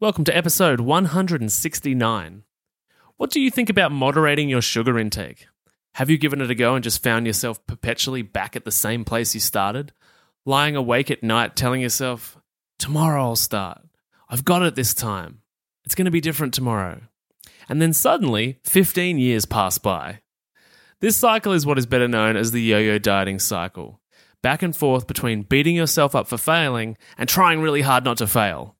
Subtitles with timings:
[0.00, 2.44] Welcome to episode 169.
[3.18, 5.46] What do you think about moderating your sugar intake?
[5.96, 9.04] Have you given it a go and just found yourself perpetually back at the same
[9.04, 9.92] place you started?
[10.46, 12.38] Lying awake at night telling yourself,
[12.78, 13.82] Tomorrow I'll start.
[14.26, 15.42] I've got it this time.
[15.84, 17.02] It's going to be different tomorrow.
[17.68, 20.20] And then suddenly, 15 years pass by.
[21.00, 24.00] This cycle is what is better known as the yo yo dieting cycle.
[24.42, 28.26] Back and forth between beating yourself up for failing and trying really hard not to
[28.26, 28.76] fail.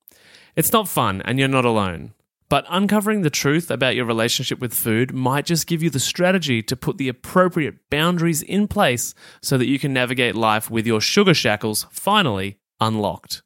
[0.57, 2.12] It's not fun, and you're not alone.
[2.48, 6.62] But uncovering the truth about your relationship with food might just give you the strategy
[6.65, 11.01] to put the appropriate boundaries in place so that you can navigate life with your
[11.01, 13.43] sugar shackles finally unlocked.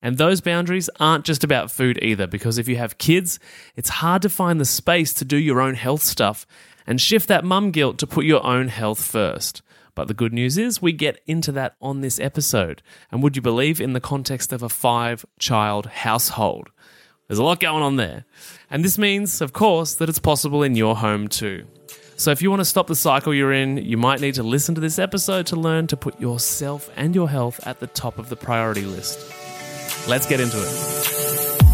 [0.00, 3.40] And those boundaries aren't just about food either, because if you have kids,
[3.74, 6.46] it's hard to find the space to do your own health stuff
[6.86, 9.62] and shift that mum guilt to put your own health first.
[9.94, 12.82] But the good news is we get into that on this episode.
[13.12, 16.68] And would you believe in the context of a five child household?
[17.28, 18.24] There's a lot going on there.
[18.70, 21.66] And this means, of course, that it's possible in your home too.
[22.16, 24.74] So if you want to stop the cycle you're in, you might need to listen
[24.76, 28.28] to this episode to learn to put yourself and your health at the top of
[28.28, 29.18] the priority list.
[30.08, 31.73] Let's get into it.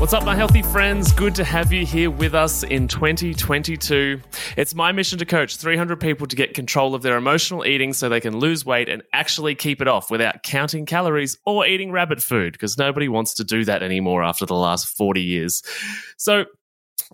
[0.00, 1.12] What's up, my healthy friends?
[1.12, 4.18] Good to have you here with us in 2022.
[4.56, 8.08] It's my mission to coach 300 people to get control of their emotional eating so
[8.08, 12.22] they can lose weight and actually keep it off without counting calories or eating rabbit
[12.22, 15.62] food because nobody wants to do that anymore after the last 40 years.
[16.16, 16.46] So,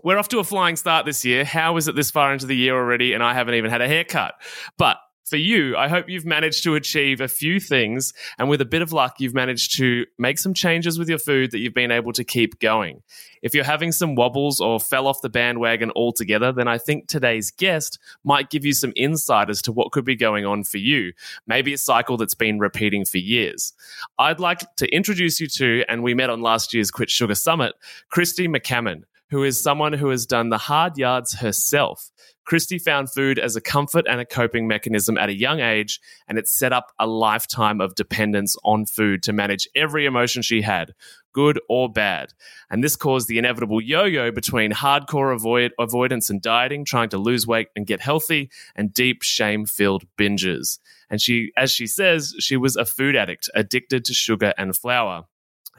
[0.05, 1.45] we're off to a flying start this year.
[1.45, 3.15] How is it this far into the year already?
[3.15, 4.34] And I haven't even had a haircut.
[4.78, 8.13] But for you, I hope you've managed to achieve a few things.
[8.39, 11.51] And with a bit of luck, you've managed to make some changes with your food
[11.51, 13.03] that you've been able to keep going.
[13.43, 17.50] If you're having some wobbles or fell off the bandwagon altogether, then I think today's
[17.50, 21.12] guest might give you some insight as to what could be going on for you.
[21.47, 23.73] Maybe a cycle that's been repeating for years.
[24.19, 27.75] I'd like to introduce you to, and we met on last year's Quit Sugar Summit,
[28.11, 32.11] Christy McCammon who is someone who has done the hard yards herself.
[32.47, 36.39] Christy found food as a comfort and a coping mechanism at a young age, and
[36.39, 40.95] it set up a lifetime of dependence on food to manage every emotion she had,
[41.33, 42.33] good or bad.
[42.71, 47.19] And this caused the inevitable yo yo between hardcore avoid- avoidance and dieting, trying to
[47.19, 50.79] lose weight and get healthy, and deep shame filled binges.
[51.11, 55.25] And she, as she says, she was a food addict, addicted to sugar and flour.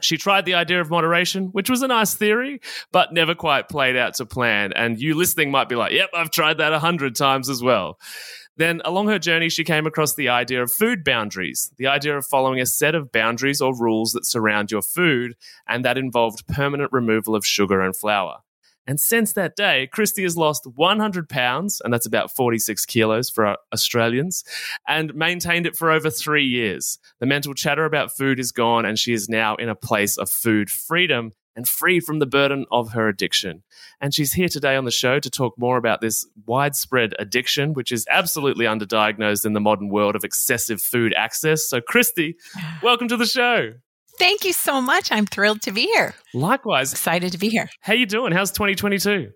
[0.00, 2.60] She tried the idea of moderation, which was a nice theory,
[2.92, 4.72] but never quite played out to plan.
[4.74, 7.98] And you listening might be like, yep, I've tried that a hundred times as well.
[8.56, 12.26] Then, along her journey, she came across the idea of food boundaries, the idea of
[12.26, 15.36] following a set of boundaries or rules that surround your food,
[15.68, 18.38] and that involved permanent removal of sugar and flour.
[18.88, 23.44] And since that day, Christy has lost 100 pounds, and that's about 46 kilos for
[23.46, 24.44] uh, Australians,
[24.88, 26.98] and maintained it for over three years.
[27.20, 30.30] The mental chatter about food is gone, and she is now in a place of
[30.30, 33.62] food freedom and free from the burden of her addiction.
[34.00, 37.92] And she's here today on the show to talk more about this widespread addiction, which
[37.92, 41.68] is absolutely underdiagnosed in the modern world of excessive food access.
[41.68, 42.36] So, Christy,
[42.82, 43.74] welcome to the show.
[44.18, 45.12] Thank you so much.
[45.12, 46.14] I'm thrilled to be here.
[46.34, 46.92] Likewise.
[46.92, 47.70] Excited to be here.
[47.80, 48.32] How you doing?
[48.32, 49.30] How's 2022?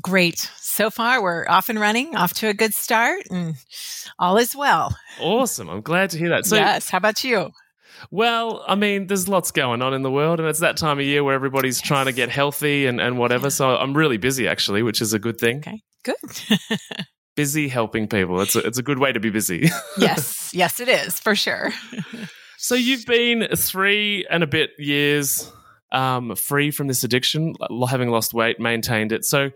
[0.00, 0.48] Great.
[0.56, 3.56] So far, we're off and running, off to a good start, and
[4.18, 4.96] all is well.
[5.20, 5.68] Awesome.
[5.68, 6.46] I'm glad to hear that.
[6.46, 6.88] So, yes.
[6.88, 7.50] How about you?
[8.12, 11.04] Well, I mean, there's lots going on in the world, and it's that time of
[11.04, 11.88] year where everybody's yes.
[11.88, 13.50] trying to get healthy and, and whatever.
[13.50, 15.58] So I'm really busy, actually, which is a good thing.
[15.58, 16.68] Okay, good.
[17.36, 18.40] busy helping people.
[18.40, 19.68] It's a, it's a good way to be busy.
[19.98, 21.72] yes, yes, it is, for sure.
[22.60, 25.50] So you've been three and a bit years
[25.92, 27.54] um, free from this addiction,
[27.88, 29.24] having lost weight, maintained it.
[29.24, 29.50] So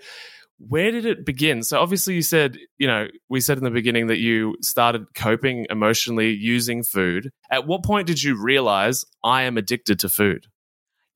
[0.59, 1.65] where did it begin?
[1.65, 5.67] So obviously you said, you know, we said in the beginning that you started coping
[5.69, 7.31] emotionally using food.
[7.51, 10.47] At what point did you realize I am addicted to food?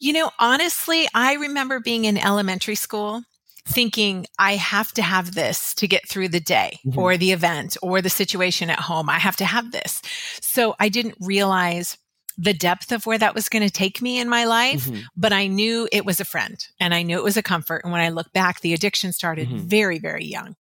[0.01, 3.23] You know, honestly, I remember being in elementary school
[3.67, 6.99] thinking I have to have this to get through the day mm-hmm.
[6.99, 9.11] or the event or the situation at home.
[9.11, 10.01] I have to have this.
[10.41, 11.99] So I didn't realize
[12.39, 15.03] the depth of where that was going to take me in my life, mm-hmm.
[15.17, 17.83] but I knew it was a friend and I knew it was a comfort.
[17.83, 19.67] And when I look back, the addiction started mm-hmm.
[19.67, 20.55] very, very young.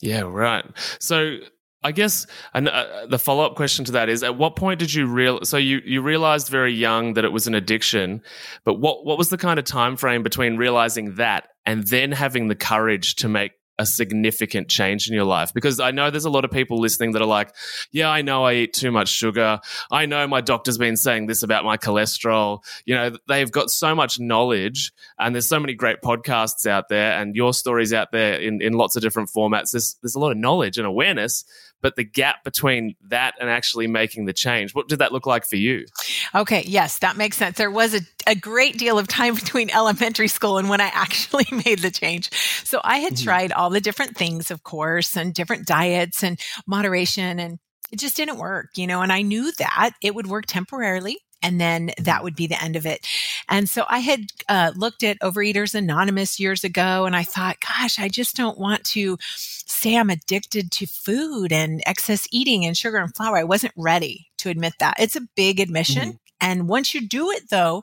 [0.00, 0.64] Yeah, right.
[0.98, 1.38] So
[1.86, 4.92] I guess and, uh, the follow up question to that is: At what point did
[4.92, 5.44] you real?
[5.44, 8.22] So you you realized very young that it was an addiction,
[8.64, 12.48] but what what was the kind of time frame between realizing that and then having
[12.48, 15.54] the courage to make a significant change in your life?
[15.54, 17.54] Because I know there's a lot of people listening that are like,
[17.92, 19.60] yeah, I know I eat too much sugar.
[19.90, 22.64] I know my doctor's been saying this about my cholesterol.
[22.84, 27.12] You know, they've got so much knowledge and there's so many great podcasts out there
[27.20, 29.70] and your stories out there in, in lots of different formats.
[29.70, 31.44] There's, there's a lot of knowledge and awareness,
[31.86, 35.46] but the gap between that and actually making the change, what did that look like
[35.46, 35.86] for you?
[36.34, 37.58] Okay, yes, that makes sense.
[37.58, 41.46] There was a, a great deal of time between elementary school and when I actually
[41.64, 42.32] made the change.
[42.64, 43.24] So I had mm-hmm.
[43.24, 47.60] tried all the different things, of course, and different diets and moderation and
[47.92, 51.60] it just didn't work, you know, and I knew that it would work temporarily and
[51.60, 52.24] then that mm-hmm.
[52.24, 53.06] would be the end of it.
[53.48, 57.98] And so I had uh, looked at Overeaters Anonymous years ago, and I thought, gosh,
[57.98, 62.96] I just don't want to say I'm addicted to food and excess eating and sugar
[62.98, 63.36] and flour.
[63.36, 64.96] I wasn't ready to admit that.
[64.98, 66.02] It's a big admission.
[66.02, 66.16] Mm-hmm.
[66.40, 67.82] And once you do it, though,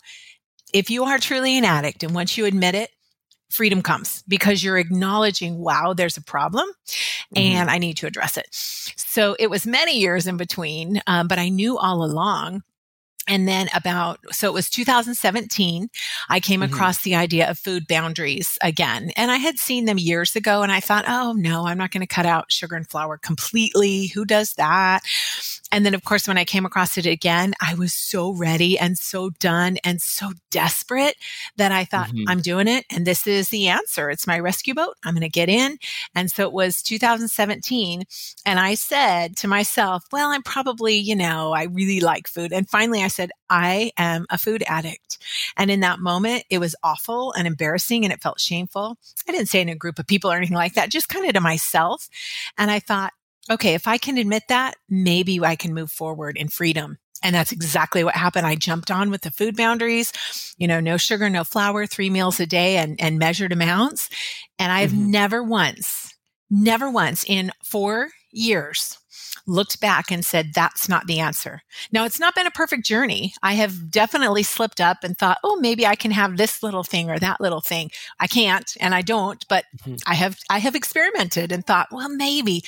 [0.73, 2.89] if you are truly an addict and once you admit it,
[3.49, 7.37] freedom comes because you're acknowledging, wow, there's a problem mm-hmm.
[7.37, 8.47] and I need to address it.
[8.51, 12.63] So it was many years in between, um, but I knew all along
[13.27, 15.89] and then about so it was 2017
[16.29, 16.73] i came mm-hmm.
[16.73, 19.11] across the idea of food boundaries again.
[19.15, 22.01] And i had seen them years ago and i thought oh no i'm not going
[22.01, 24.07] to cut out sugar and flour completely.
[24.07, 25.01] Who does that
[25.73, 28.95] and then, of course, when I came across it again, I was so ready and
[28.95, 31.15] so done and so desperate
[31.57, 32.29] that I thought, mm-hmm.
[32.29, 32.85] I'm doing it.
[32.91, 34.11] And this is the answer.
[34.11, 34.93] It's my rescue boat.
[35.03, 35.79] I'm going to get in.
[36.13, 38.03] And so it was 2017.
[38.45, 42.53] And I said to myself, well, I'm probably, you know, I really like food.
[42.53, 45.17] And finally I said, I am a food addict.
[45.57, 48.99] And in that moment, it was awful and embarrassing and it felt shameful.
[49.27, 51.33] I didn't say in a group of people or anything like that, just kind of
[51.33, 52.09] to myself.
[52.59, 53.11] And I thought,
[53.49, 56.97] okay, if I can admit that, maybe I can move forward in freedom.
[57.21, 58.45] And that's exactly what happened.
[58.45, 60.11] I jumped on with the food boundaries,
[60.57, 64.09] you know, no sugar, no flour, three meals a day and, and measured amounts.
[64.59, 65.11] And I've mm-hmm.
[65.11, 66.13] never once,
[66.49, 68.97] never once in four years
[69.45, 71.61] looked back and said, that's not the answer.
[71.91, 73.33] Now, it's not been a perfect journey.
[73.43, 77.09] I have definitely slipped up and thought, oh, maybe I can have this little thing
[77.09, 77.91] or that little thing.
[78.19, 79.95] I can't and I don't, but mm-hmm.
[80.07, 82.63] I have, I have experimented and thought, well, maybe.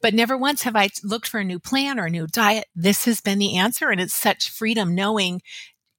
[0.00, 2.66] But never once have I looked for a new plan or a new diet.
[2.74, 3.90] This has been the answer.
[3.90, 5.40] And it's such freedom knowing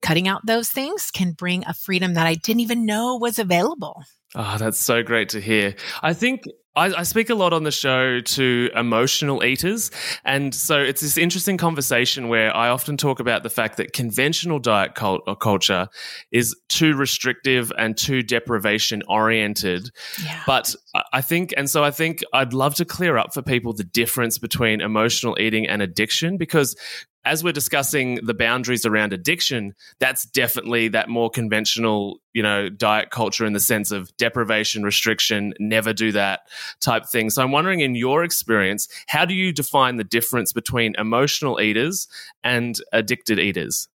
[0.02, 4.04] cutting out those things can bring a freedom that I didn't even know was available.
[4.36, 5.76] Oh, that's so great to hear.
[6.02, 6.44] I think
[6.80, 9.92] I, I, speak a lot on the show to emotional eaters.
[10.24, 14.60] And so it's this interesting conversation where I often talk about the fact that conventional
[14.60, 15.90] diet cult- uh, culture
[16.32, 19.92] is too restrictive and too deprivation oriented.
[20.24, 20.42] Yeah.
[20.48, 20.74] But
[21.12, 24.38] I think, and so I think I'd love to clear up for people the difference
[24.38, 26.78] between emotional eating and addiction because
[27.26, 33.12] as we're discussing the boundaries around addiction, that's definitely that more conventional, you know, diet
[33.12, 36.42] culture in the sense of deprivation, restriction, never do that
[36.80, 37.30] type thing.
[37.30, 42.08] So I'm wondering, in your experience, how do you define the difference between emotional eaters
[42.44, 43.90] and addicted eaters?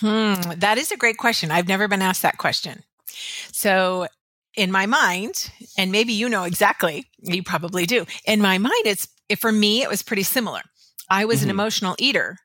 [0.00, 1.50] Hmm, that is a great question.
[1.50, 2.82] I've never been asked that question.
[3.52, 4.06] So
[4.56, 8.06] in my mind, and maybe you know exactly, you probably do.
[8.24, 9.08] In my mind, it's
[9.38, 10.60] for me, it was pretty similar.
[11.12, 11.50] I was mm-hmm.
[11.50, 12.38] an emotional eater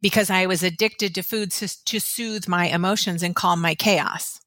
[0.00, 4.38] because I was addicted to food to, to soothe my emotions and calm my chaos.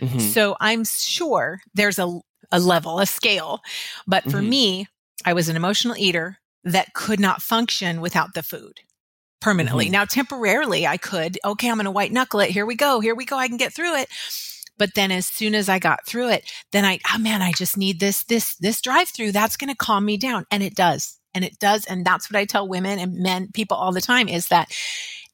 [0.00, 0.18] Mm-hmm.
[0.20, 2.20] So I'm sure there's a,
[2.50, 3.60] a level, a scale.
[4.06, 4.48] But for mm-hmm.
[4.48, 4.86] me,
[5.24, 8.80] I was an emotional eater that could not function without the food
[9.42, 9.86] permanently.
[9.86, 9.92] Mm-hmm.
[9.92, 12.50] Now, temporarily, I could, okay, I'm going to white knuckle it.
[12.50, 13.00] Here we go.
[13.00, 13.36] Here we go.
[13.36, 14.08] I can get through it.
[14.78, 17.76] But then as soon as I got through it, then I, oh man, I just
[17.76, 19.32] need this, this, this drive through.
[19.32, 20.46] That's going to calm me down.
[20.50, 23.76] And it does and it does and that's what i tell women and men people
[23.76, 24.70] all the time is that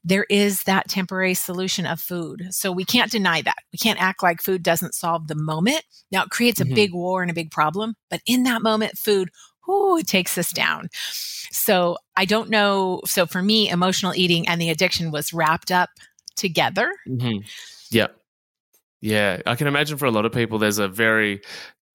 [0.05, 4.23] there is that temporary solution of food so we can't deny that we can't act
[4.23, 6.73] like food doesn't solve the moment now it creates mm-hmm.
[6.73, 9.31] a big war and a big problem but in that moment food
[9.69, 10.89] Ooh, it takes us down.
[11.51, 13.01] So I don't know.
[13.05, 15.91] So for me, emotional eating and the addiction was wrapped up
[16.37, 16.93] together.
[17.09, 17.45] Mm-hmm.
[17.91, 18.09] Yeah.
[19.01, 19.41] Yeah.
[19.47, 21.41] I can imagine for a lot of people, there's a very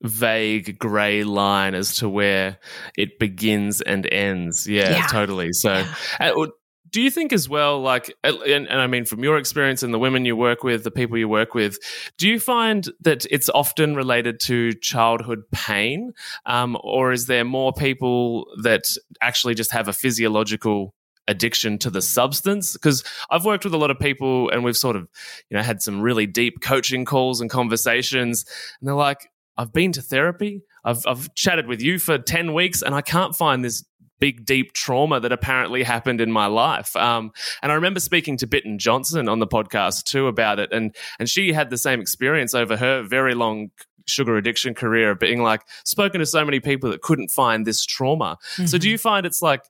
[0.04, 2.58] vague gray line as to where
[2.98, 4.68] it begins and ends.
[4.68, 5.08] Yeah, yeah.
[5.08, 5.54] totally.
[5.54, 5.74] So,
[6.20, 6.32] yeah.
[6.32, 6.48] Uh,
[6.92, 10.00] do you think as well, like, and, and, I mean, from your experience and the
[10.00, 11.78] women you work with, the people you work with,
[12.18, 16.12] do you find that it's often related to childhood pain?
[16.46, 18.84] Um, or is there more people that
[19.22, 20.94] actually just have a physiological
[21.28, 24.96] addiction to the substance because I've worked with a lot of people and we've sort
[24.96, 25.08] of
[25.50, 28.44] you know had some really deep coaching calls and conversations
[28.80, 30.64] and they're like I've been to therapy.
[30.84, 33.84] I've, I've chatted with you for 10 weeks and I can't find this
[34.20, 36.96] big, deep trauma that apparently happened in my life.
[36.96, 37.32] Um,
[37.62, 40.72] and I remember speaking to Bitten Jonsson on the podcast too about it.
[40.72, 43.72] And, and she had the same experience over her very long
[44.08, 47.86] sugar addiction career of being like spoken to so many people that couldn't find this
[47.86, 48.38] trauma.
[48.54, 48.66] Mm-hmm.
[48.68, 49.64] So do you find it's like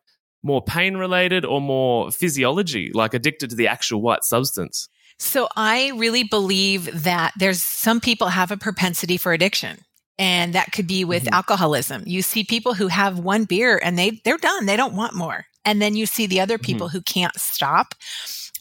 [0.43, 4.89] more pain related or more physiology, like addicted to the actual white substance?
[5.21, 9.77] So I really believe that there's some people have a propensity for addiction.
[10.17, 11.35] And that could be with mm-hmm.
[11.35, 12.03] alcoholism.
[12.07, 14.65] You see people who have one beer and they they're done.
[14.65, 15.45] They don't want more.
[15.63, 16.97] And then you see the other people mm-hmm.
[16.97, 17.93] who can't stop.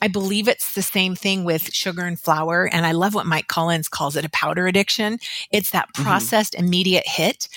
[0.02, 2.68] I believe it's the same thing with sugar and flour.
[2.70, 5.18] And I love what Mike Collins calls it a powder addiction.
[5.50, 6.02] It's that mm-hmm.
[6.02, 6.66] processed mm-hmm.
[6.66, 7.48] immediate hit.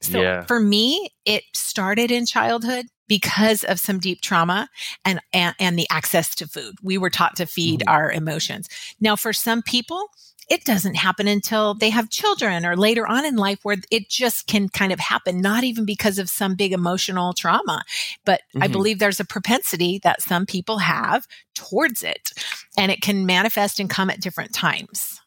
[0.00, 0.42] So yeah.
[0.44, 4.68] for me, it started in childhood because of some deep trauma
[5.04, 6.76] and, and, and the access to food.
[6.80, 7.92] We were taught to feed mm-hmm.
[7.92, 8.68] our emotions.
[9.00, 10.06] Now, for some people,
[10.48, 14.46] it doesn't happen until they have children or later on in life where it just
[14.46, 17.82] can kind of happen, not even because of some big emotional trauma.
[18.24, 18.62] But mm-hmm.
[18.62, 21.26] I believe there's a propensity that some people have
[21.56, 22.30] towards it
[22.78, 25.20] and it can manifest and come at different times.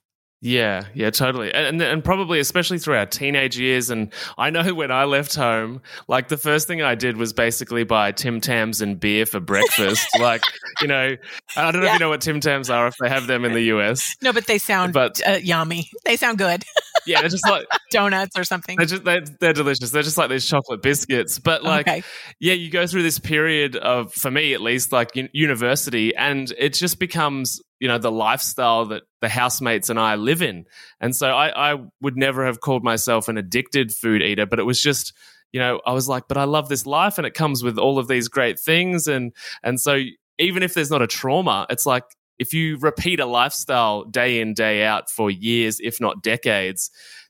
[0.46, 1.54] Yeah, yeah, totally.
[1.54, 3.90] And, and probably especially through our teenage years.
[3.90, 7.86] And I know when I left home, like the first thing I did was basically
[7.86, 10.06] buy Tim Tams and beer for breakfast.
[10.20, 10.44] like,
[10.82, 11.16] you know,
[11.56, 11.92] I don't know yeah.
[11.92, 14.18] if you know what Tim Tams are, if they have them in the US.
[14.22, 15.90] No, but they sound but, uh, yummy.
[16.04, 16.66] They sound good.
[17.08, 18.76] yeah, they're just like donuts or something.
[18.76, 19.92] They're just, they're, they're, delicious.
[19.92, 21.40] They're just like these chocolate biscuits.
[21.40, 22.04] But like, okay.
[22.42, 26.74] yeah, you go through this period of, for me at least, like university, and it
[26.74, 30.66] just becomes you know the lifestyle that the housemates and I live in.
[31.00, 34.64] And so I, I would never have called myself an addicted food eater, but it
[34.64, 35.14] was just
[35.52, 38.00] you know I was like, but I love this life, and it comes with all
[38.00, 40.00] of these great things, and and so
[40.40, 42.04] even if there's not a trauma, it's like
[42.40, 46.90] if you repeat a lifestyle day in day out for years, if not decades,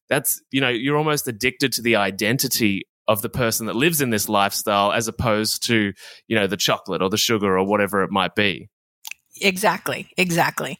[0.09, 4.09] that's you know you're almost addicted to the identity of the person that lives in
[4.11, 5.93] this lifestyle as opposed to
[6.27, 8.69] you know the chocolate or the sugar or whatever it might be
[9.41, 10.11] Exactly.
[10.17, 10.79] Exactly.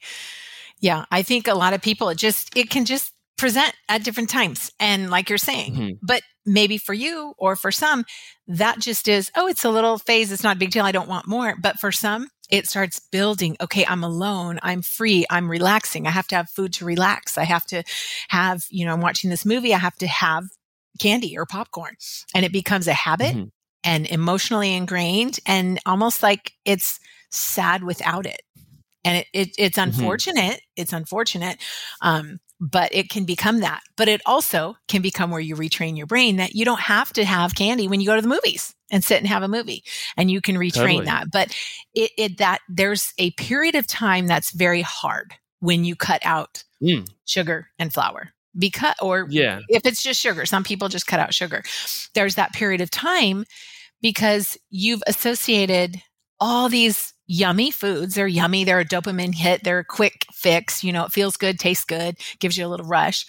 [0.80, 1.06] Yeah.
[1.12, 4.72] I think a lot of people, it just, it can just present at different times.
[4.80, 5.92] And like you're saying, mm-hmm.
[6.02, 8.06] but maybe for you or for some,
[8.48, 10.32] that just is, oh, it's a little phase.
[10.32, 10.86] It's not a big deal.
[10.86, 11.56] I don't want more.
[11.62, 13.56] But for some, it starts building.
[13.60, 14.60] Okay, I'm alone.
[14.62, 15.26] I'm free.
[15.30, 16.06] I'm relaxing.
[16.06, 17.38] I have to have food to relax.
[17.38, 17.84] I have to
[18.28, 19.74] have, you know, I'm watching this movie.
[19.74, 20.44] I have to have
[21.00, 21.96] candy or popcorn.
[22.36, 23.48] And it becomes a habit mm-hmm.
[23.84, 27.00] and emotionally ingrained and almost like it's
[27.34, 28.42] sad without it.
[29.06, 29.90] And it, it it's mm-hmm.
[29.90, 30.54] unfortunate.
[30.54, 30.82] Mm-hmm.
[30.82, 31.58] It's unfortunate.
[32.02, 33.82] Um, but it can become that.
[33.98, 37.26] But it also can become where you retrain your brain that you don't have to
[37.26, 39.84] have candy when you go to the movies and sit and have a movie
[40.16, 41.06] and you can retrain totally.
[41.06, 41.32] that.
[41.32, 41.54] But
[41.94, 46.64] it, it, that there's a period of time that's very hard when you cut out
[46.82, 47.06] mm.
[47.26, 51.34] sugar and flour because or yeah if it's just sugar some people just cut out
[51.34, 51.64] sugar
[52.14, 53.46] there's that period of time
[54.02, 55.96] because you've associated
[56.40, 58.16] all these yummy foods.
[58.16, 58.64] They're yummy.
[58.64, 59.64] They're a dopamine hit.
[59.64, 60.84] They're a quick fix.
[60.84, 63.26] You know, it feels good, tastes good, gives you a little rush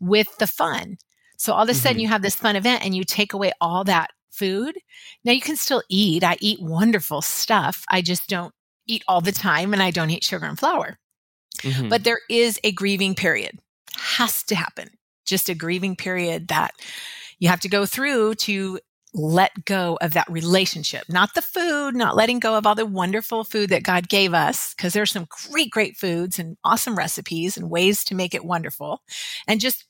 [0.00, 0.96] with the fun.
[1.36, 2.00] So all of a sudden mm-hmm.
[2.00, 4.76] you have this fun event and you take away all that food.
[5.24, 6.24] Now you can still eat.
[6.24, 7.84] I eat wonderful stuff.
[7.88, 8.52] I just don't
[8.86, 10.98] eat all the time and I don't eat sugar and flour.
[11.58, 11.88] Mm-hmm.
[11.88, 13.58] But there is a grieving period.
[13.96, 14.88] Has to happen.
[15.24, 16.72] Just a grieving period that
[17.38, 18.78] you have to go through to
[19.14, 23.44] let go of that relationship, not the food, not letting go of all the wonderful
[23.44, 27.70] food that God gave us, because there's some great, great foods and awesome recipes and
[27.70, 29.02] ways to make it wonderful.
[29.46, 29.84] And just,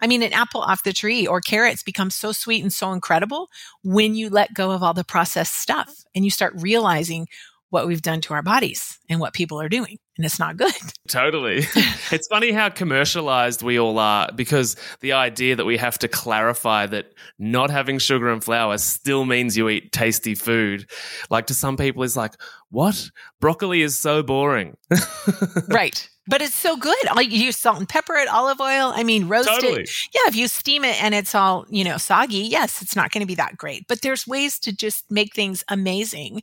[0.00, 3.48] I mean, an apple off the tree or carrots become so sweet and so incredible
[3.82, 7.26] when you let go of all the processed stuff and you start realizing
[7.70, 9.98] what we've done to our bodies and what people are doing.
[10.18, 10.74] And it's not good.
[11.08, 11.58] Totally.
[12.10, 16.86] it's funny how commercialized we all are because the idea that we have to clarify
[16.86, 20.90] that not having sugar and flour still means you eat tasty food.
[21.30, 22.34] Like to some people, is like,
[22.70, 23.10] what?
[23.40, 24.76] Broccoli is so boring.
[25.68, 26.10] right.
[26.26, 26.96] But it's so good.
[27.14, 28.92] Like you use salt and pepper it, olive oil.
[28.92, 29.82] I mean, roast totally.
[29.82, 29.90] it.
[30.12, 33.22] Yeah, if you steam it and it's all, you know, soggy, yes, it's not going
[33.22, 33.86] to be that great.
[33.86, 36.42] But there's ways to just make things amazing.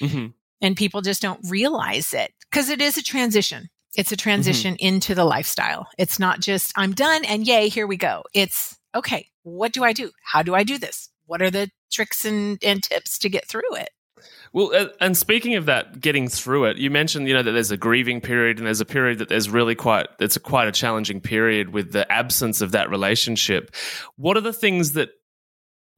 [0.00, 0.28] Mm-hmm
[0.60, 3.68] and people just don't realize it because it is a transition.
[3.96, 4.22] It's a mm-hmm.
[4.22, 4.86] transition mm-hmm.
[4.86, 5.88] into the lifestyle.
[5.98, 8.24] It's not just I'm done and yay, here we go.
[8.34, 10.10] It's okay, what do I do?
[10.24, 11.08] How do I do this?
[11.26, 13.90] What are the tricks and, and tips to get through it?
[14.52, 17.76] Well, and speaking of that, getting through it, you mentioned you know that there's a
[17.76, 21.20] grieving period and there's a period that there's really quite it's a quite a challenging
[21.20, 23.74] period with the absence of that relationship.
[24.16, 25.10] What are the things that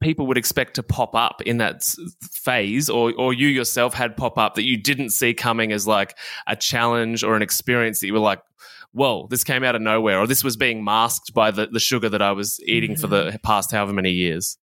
[0.03, 1.83] people would expect to pop up in that
[2.31, 6.17] phase or or you yourself had pop up that you didn't see coming as like
[6.45, 8.41] a challenge or an experience that you were like
[8.91, 12.09] whoa this came out of nowhere or this was being masked by the, the sugar
[12.09, 13.01] that i was eating mm-hmm.
[13.01, 13.37] for the mm-hmm.
[13.37, 14.57] past however many years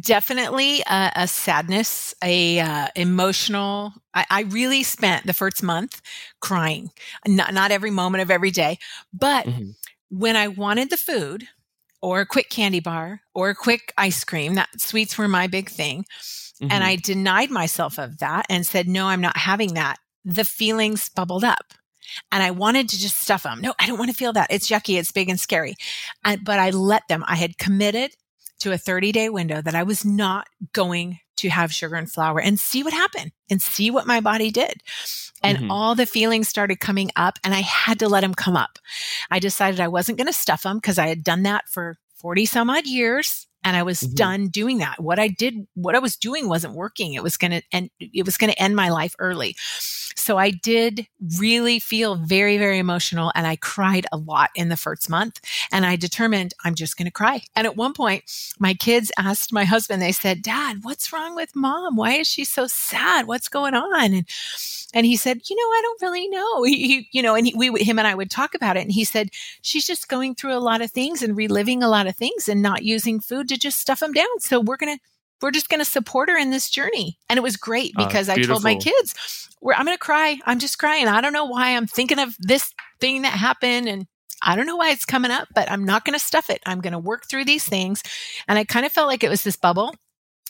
[0.00, 6.00] definitely a, a sadness a uh, emotional I, I, really spent the first month
[6.40, 6.92] crying
[7.26, 8.78] not, not every moment of every day
[9.12, 9.70] but mm-hmm
[10.08, 11.48] when I wanted the food
[12.06, 15.68] or a quick candy bar or a quick ice cream, that sweets were my big
[15.68, 16.04] thing.
[16.62, 16.70] Mm-hmm.
[16.70, 19.96] And I denied myself of that and said, no, I'm not having that.
[20.24, 21.74] The feelings bubbled up
[22.30, 23.60] and I wanted to just stuff them.
[23.60, 24.52] No, I don't want to feel that.
[24.52, 25.00] It's yucky.
[25.00, 25.74] It's big and scary.
[26.24, 27.24] I, but I let them.
[27.26, 28.12] I had committed
[28.60, 32.40] to a 30 day window that I was not going to have sugar and flour
[32.40, 34.82] and see what happened and see what my body did.
[35.42, 35.70] And mm-hmm.
[35.70, 38.78] all the feelings started coming up and I had to let them come up.
[39.30, 42.46] I decided I wasn't going to stuff them because I had done that for 40
[42.46, 44.14] some odd years and I was mm-hmm.
[44.14, 45.02] done doing that.
[45.02, 47.14] What I did, what I was doing wasn't working.
[47.14, 49.56] It was going to end, it was going to end my life early.
[49.58, 51.08] So I did
[51.38, 55.40] really feel very, very emotional and I cried a lot in the first month.
[55.72, 57.42] And I determined I'm just going to cry.
[57.56, 58.22] And at one point,
[58.60, 61.96] my kids asked my husband, they said, Dad, what's wrong with mom?
[61.96, 63.26] Why is she so sad?
[63.26, 64.14] What's going on?
[64.14, 64.26] And
[64.94, 66.62] and he said, you know, I don't really know.
[66.62, 68.80] He, he you know, and he, we, him and I would talk about it.
[68.80, 69.28] And he said,
[69.60, 72.62] she's just going through a lot of things and reliving a lot of things and
[72.62, 74.26] not using food to just stuff them down.
[74.40, 75.02] So we're going to,
[75.42, 77.18] we're just going to support her in this journey.
[77.28, 79.14] And it was great ah, because I told my kids,
[79.62, 80.38] I'm going to cry.
[80.46, 81.08] I'm just crying.
[81.08, 83.88] I don't know why I'm thinking of this thing that happened.
[83.88, 84.06] And
[84.42, 86.62] I don't know why it's coming up, but I'm not going to stuff it.
[86.66, 88.02] I'm going to work through these things.
[88.48, 89.94] And I kind of felt like it was this bubble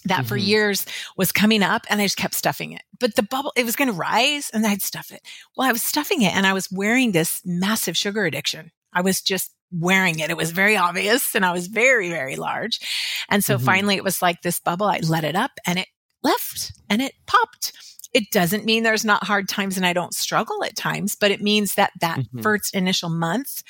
[0.04, 0.28] that mm-hmm.
[0.28, 0.86] for years
[1.16, 2.82] was coming up and I just kept stuffing it.
[2.98, 5.20] But the bubble, it was going to rise and I'd stuff it.
[5.56, 8.70] Well, I was stuffing it and I was wearing this massive sugar addiction.
[8.92, 10.30] I was just wearing it.
[10.30, 12.80] It was very obvious and I was very, very large.
[13.28, 13.64] And so mm-hmm.
[13.64, 14.86] finally it was like this bubble.
[14.86, 15.88] I let it up and it
[16.22, 17.72] left and it popped.
[18.14, 21.42] It doesn't mean there's not hard times and I don't struggle at times, but it
[21.42, 22.40] means that that mm-hmm.
[22.40, 23.62] first initial month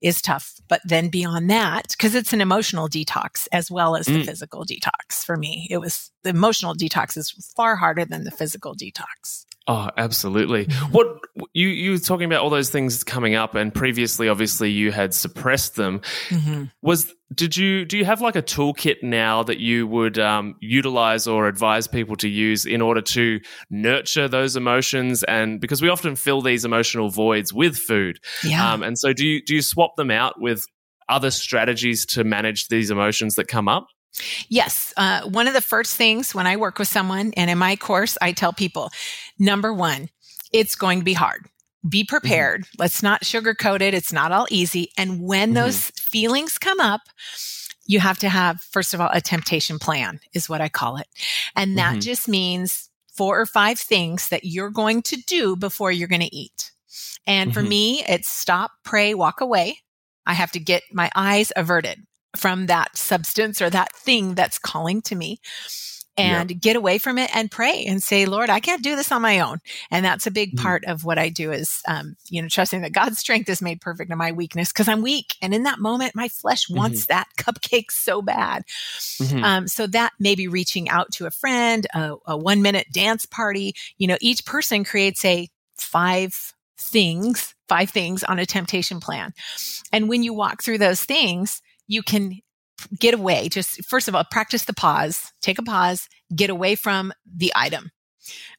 [0.00, 0.54] is tough.
[0.68, 4.24] But then beyond that, because it's an emotional detox as well as the mm.
[4.24, 8.74] physical detox for me, it was the emotional detox is far harder than the physical
[8.74, 9.44] detox.
[9.70, 10.64] Oh, absolutely.
[10.92, 11.20] What
[11.52, 15.12] you you were talking about all those things coming up, and previously, obviously, you had
[15.12, 16.00] suppressed them.
[16.30, 16.64] Mm-hmm.
[16.80, 21.26] Was did you do you have like a toolkit now that you would um, utilize
[21.26, 25.22] or advise people to use in order to nurture those emotions?
[25.24, 28.72] And because we often fill these emotional voids with food, yeah.
[28.72, 30.64] Um, and so do you do you swap them out with
[31.10, 33.86] other strategies to manage these emotions that come up?
[34.48, 34.92] Yes.
[34.96, 38.18] Uh, one of the first things when I work with someone and in my course,
[38.20, 38.90] I tell people
[39.38, 40.08] number one,
[40.52, 41.46] it's going to be hard.
[41.88, 42.08] Be mm-hmm.
[42.08, 42.62] prepared.
[42.62, 42.82] Mm-hmm.
[42.82, 43.94] Let's not sugarcoat it.
[43.94, 44.90] It's not all easy.
[44.96, 45.54] And when mm-hmm.
[45.54, 47.02] those feelings come up,
[47.86, 51.06] you have to have, first of all, a temptation plan, is what I call it.
[51.56, 52.00] And that mm-hmm.
[52.00, 56.36] just means four or five things that you're going to do before you're going to
[56.36, 56.70] eat.
[57.26, 57.68] And for mm-hmm.
[57.68, 59.78] me, it's stop, pray, walk away.
[60.26, 65.02] I have to get my eyes averted from that substance or that thing that's calling
[65.02, 65.40] to me
[66.18, 66.60] and yep.
[66.60, 69.38] get away from it and pray and say, Lord, I can't do this on my
[69.38, 69.58] own.
[69.88, 70.64] And that's a big mm-hmm.
[70.64, 73.80] part of what I do is, um, you know, trusting that God's strength is made
[73.80, 75.36] perfect in my weakness because I'm weak.
[75.40, 76.76] And in that moment, my flesh mm-hmm.
[76.76, 78.64] wants that cupcake so bad.
[78.66, 79.44] Mm-hmm.
[79.44, 83.74] Um, so that maybe reaching out to a friend, a, a one minute dance party,
[83.96, 89.32] you know, each person creates a five things, five things on a temptation plan.
[89.92, 92.38] And when you walk through those things, you can
[92.98, 93.48] get away.
[93.48, 97.90] Just first of all, practice the pause, take a pause, get away from the item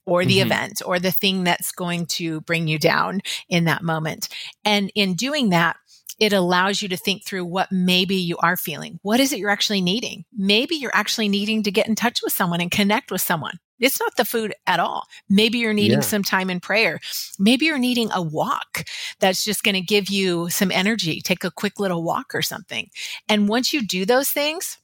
[0.05, 0.51] or the mm-hmm.
[0.51, 4.27] event or the thing that's going to bring you down in that moment.
[4.65, 5.77] And in doing that,
[6.19, 8.99] it allows you to think through what maybe you are feeling.
[9.03, 10.25] What is it you're actually needing?
[10.35, 13.57] Maybe you're actually needing to get in touch with someone and connect with someone.
[13.79, 15.05] It's not the food at all.
[15.29, 16.03] Maybe you're needing yeah.
[16.03, 16.99] some time in prayer.
[17.37, 18.85] Maybe you're needing a walk
[19.19, 21.21] that's just going to give you some energy.
[21.21, 22.89] Take a quick little walk or something.
[23.27, 24.77] And once you do those things,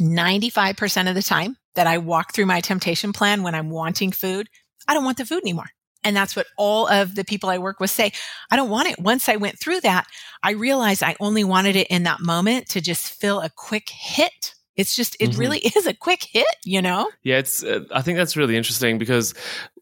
[0.00, 4.48] 95% of the time that I walk through my temptation plan when I'm wanting food,
[4.86, 5.70] I don't want the food anymore.
[6.04, 8.12] And that's what all of the people I work with say.
[8.50, 9.00] I don't want it.
[9.00, 10.06] Once I went through that,
[10.42, 14.54] I realized I only wanted it in that moment to just fill a quick hit
[14.78, 15.40] it's just, it mm-hmm.
[15.40, 17.10] really is a quick hit, you know?
[17.22, 19.34] Yeah, it's, uh, I think that's really interesting because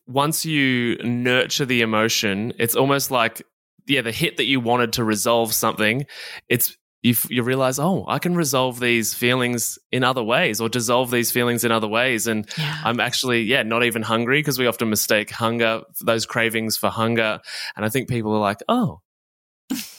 [0.08, 3.42] once you nurture the emotion, it's almost like,
[3.86, 6.06] yeah, the hit that you wanted to resolve something,
[6.48, 11.12] it's, you, you realize, oh, I can resolve these feelings in other ways or dissolve
[11.12, 12.26] these feelings in other ways.
[12.26, 12.80] And yeah.
[12.82, 17.38] I'm actually, yeah, not even hungry because we often mistake hunger, those cravings for hunger.
[17.76, 19.02] And I think people are like, oh,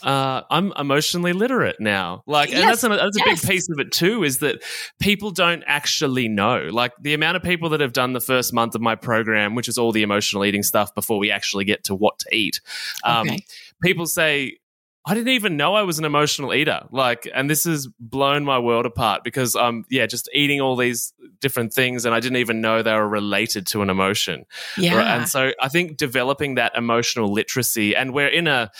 [0.02, 2.22] uh, I'm emotionally literate now.
[2.26, 3.40] Like, and yes, that's a, that's a yes.
[3.40, 4.24] big piece of it too.
[4.24, 4.62] Is that
[4.98, 6.68] people don't actually know.
[6.70, 9.68] Like the amount of people that have done the first month of my program, which
[9.68, 12.60] is all the emotional eating stuff before we actually get to what to eat.
[13.04, 13.44] Um, okay.
[13.82, 14.58] People say,
[15.06, 16.82] I didn't even know I was an emotional eater.
[16.90, 21.14] Like, and this has blown my world apart because I'm, yeah, just eating all these
[21.40, 24.44] different things and I didn't even know they were related to an emotion.
[24.76, 25.16] Yeah.
[25.16, 28.70] And so I think developing that emotional literacy, and we're in a,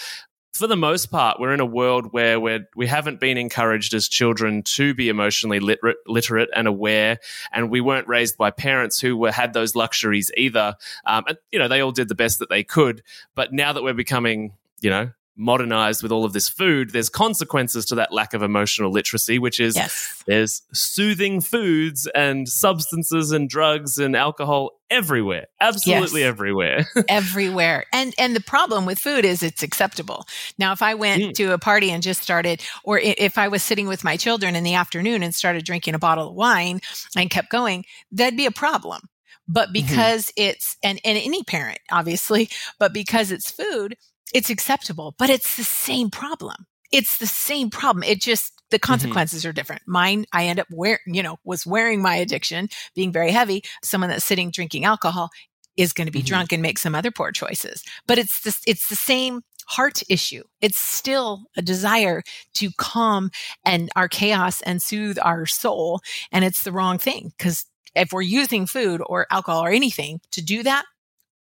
[0.58, 4.08] for the most part, we're in a world where we're, we haven't been encouraged as
[4.08, 7.18] children to be emotionally literate, literate and aware,
[7.52, 10.74] and we weren't raised by parents who were had those luxuries either.
[11.06, 13.02] Um, and you know, they all did the best that they could.
[13.34, 17.87] But now that we're becoming you know modernized with all of this food, there's consequences
[17.87, 20.22] to that lack of emotional literacy, which is Yes.
[20.27, 26.29] there's soothing foods and substances and drugs and alcohol everywhere, absolutely Yes.
[26.29, 26.87] everywhere.
[27.09, 27.85] everywhere.
[27.92, 30.27] And and the problem with food is it's acceptable.
[30.59, 31.35] Now if I went Mm.
[31.35, 34.64] to a party and just started or if I was sitting with my children in
[34.64, 36.81] the afternoon and started drinking a bottle of wine
[37.16, 39.03] and kept going, that'd be a problem.
[39.46, 43.96] But because it's and, and any parent, obviously, but because it's food,
[44.34, 45.14] it's acceptable.
[45.18, 46.66] But it's the same problem.
[46.92, 48.02] It's the same problem.
[48.02, 49.82] It just the consequences are different.
[49.86, 53.62] Mine, I end up wearing, you know, was wearing my addiction, being very heavy.
[53.82, 55.30] Someone that's sitting drinking alcohol
[55.76, 56.26] is going to be Mhm.
[56.26, 57.82] drunk and make some other poor choices.
[58.06, 60.42] But it's this, it's the same heart issue.
[60.60, 62.22] It's still a desire
[62.54, 63.30] to calm
[63.64, 66.00] and our chaos and soothe our soul.
[66.32, 67.64] And it's the wrong thing because
[67.94, 70.84] if we're using food or alcohol or anything to do that,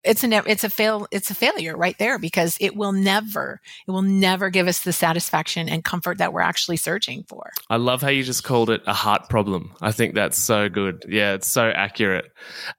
[0.06, 3.60] it's a nev- it's a fail it's a failure right there because it will never
[3.88, 7.52] it will never give us the satisfaction and comfort that we're actually searching for.
[7.70, 9.74] I love how you just called it a heart problem.
[9.82, 11.06] I think that's so good.
[11.08, 12.26] Yeah, it's so accurate.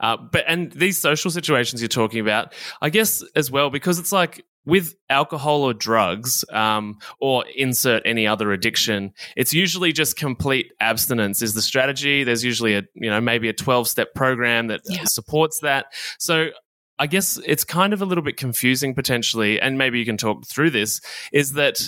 [0.00, 4.12] Uh, but and these social situations you're talking about, I guess as well because it's
[4.12, 10.72] like with alcohol or drugs, um, or insert any other addiction, it's usually just complete
[10.80, 12.24] abstinence is the strategy.
[12.24, 15.04] There's usually a you know maybe a 12 step program that Yeah.
[15.04, 15.86] supports that.
[16.18, 16.48] So.
[16.98, 20.46] I guess it's kind of a little bit confusing potentially, and maybe you can talk
[20.46, 21.00] through this.
[21.32, 21.80] Is that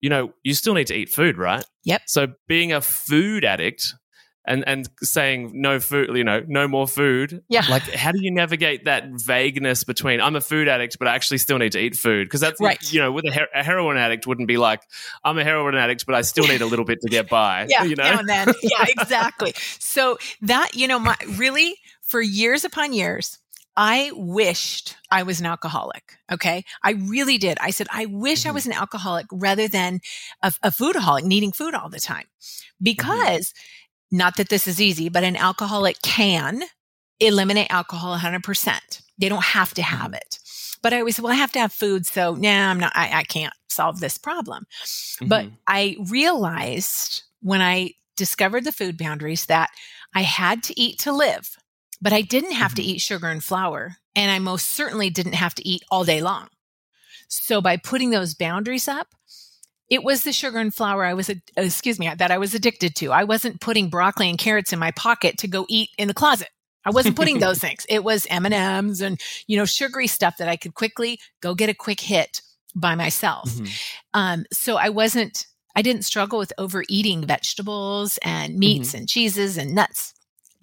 [0.00, 1.64] you know you still need to eat food, right?
[1.84, 2.02] Yep.
[2.06, 3.94] So being a food addict
[4.48, 7.42] and and saying no food, you know, no more food.
[7.48, 7.64] Yeah.
[7.68, 11.38] Like, how do you navigate that vagueness between I'm a food addict, but I actually
[11.38, 12.26] still need to eat food?
[12.26, 12.78] Because that's Right.
[12.92, 14.82] you know, with a, her- a heroin addict wouldn't be like
[15.24, 17.66] I'm a heroin addict, but I still need a little bit to get by.
[17.70, 18.04] yeah, you know.
[18.04, 18.48] now and then.
[18.62, 19.52] Yeah, exactly.
[19.80, 23.38] so that you know, my really for years upon years,
[23.76, 26.16] I wished I was an alcoholic.
[26.32, 27.58] Okay, I really did.
[27.60, 28.54] I said I wish I Mhm.
[28.54, 30.00] was an alcoholic rather than
[30.42, 32.26] a, a foodaholic, needing food all the time,
[32.80, 33.52] because
[34.10, 36.62] not that this is easy, but an alcoholic can
[37.20, 39.02] eliminate alcohol 100%.
[39.18, 40.38] They don't have to have it.
[40.82, 42.06] But I always, said, well, I have to have food.
[42.06, 44.66] So, nah, I'm not, I, I can't solve this problem.
[45.20, 45.58] But Mhm.
[45.66, 49.70] I realized when I discovered the food boundaries that
[50.14, 51.56] I had to eat to live,
[52.00, 52.86] but I didn't have to Mhm.
[52.86, 53.96] eat sugar and flour.
[54.14, 56.48] And I most certainly didn't have to eat all day long.
[57.28, 59.08] So by putting those boundaries up,
[59.90, 62.94] it was the sugar and flour I was, uh, excuse me, that I was addicted
[62.96, 63.12] to.
[63.12, 66.48] I wasn't putting broccoli and carrots in my pocket to go eat in the closet.
[66.84, 67.84] I wasn't putting those things.
[67.88, 71.54] It was M and M's and you know sugary stuff that I could quickly go
[71.54, 72.42] get a quick hit
[72.74, 73.50] by myself.
[73.50, 73.80] Mhm.
[74.14, 79.74] Um, so I wasn't, I didn't struggle with overeating vegetables and meats and cheeses and
[79.74, 80.12] nuts.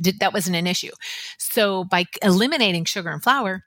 [0.01, 0.91] Did, that wasn't an issue.
[1.38, 3.65] So by eliminating sugar and flour,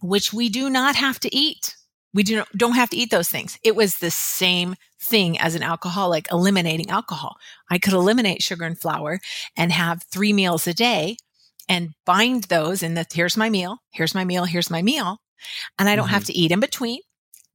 [0.00, 1.76] which we do not have to eat,
[2.14, 3.58] we do not, don't have to eat those things.
[3.62, 7.36] It was the same thing as an alcoholic eliminating alcohol.
[7.70, 9.20] I could eliminate sugar and flour
[9.56, 11.16] and have three meals a day
[11.68, 15.18] and bind those in the here's my meal, here's my meal, here's my meal.
[15.78, 16.32] And I don't have mm-hmm.
[16.32, 17.00] to eat in between.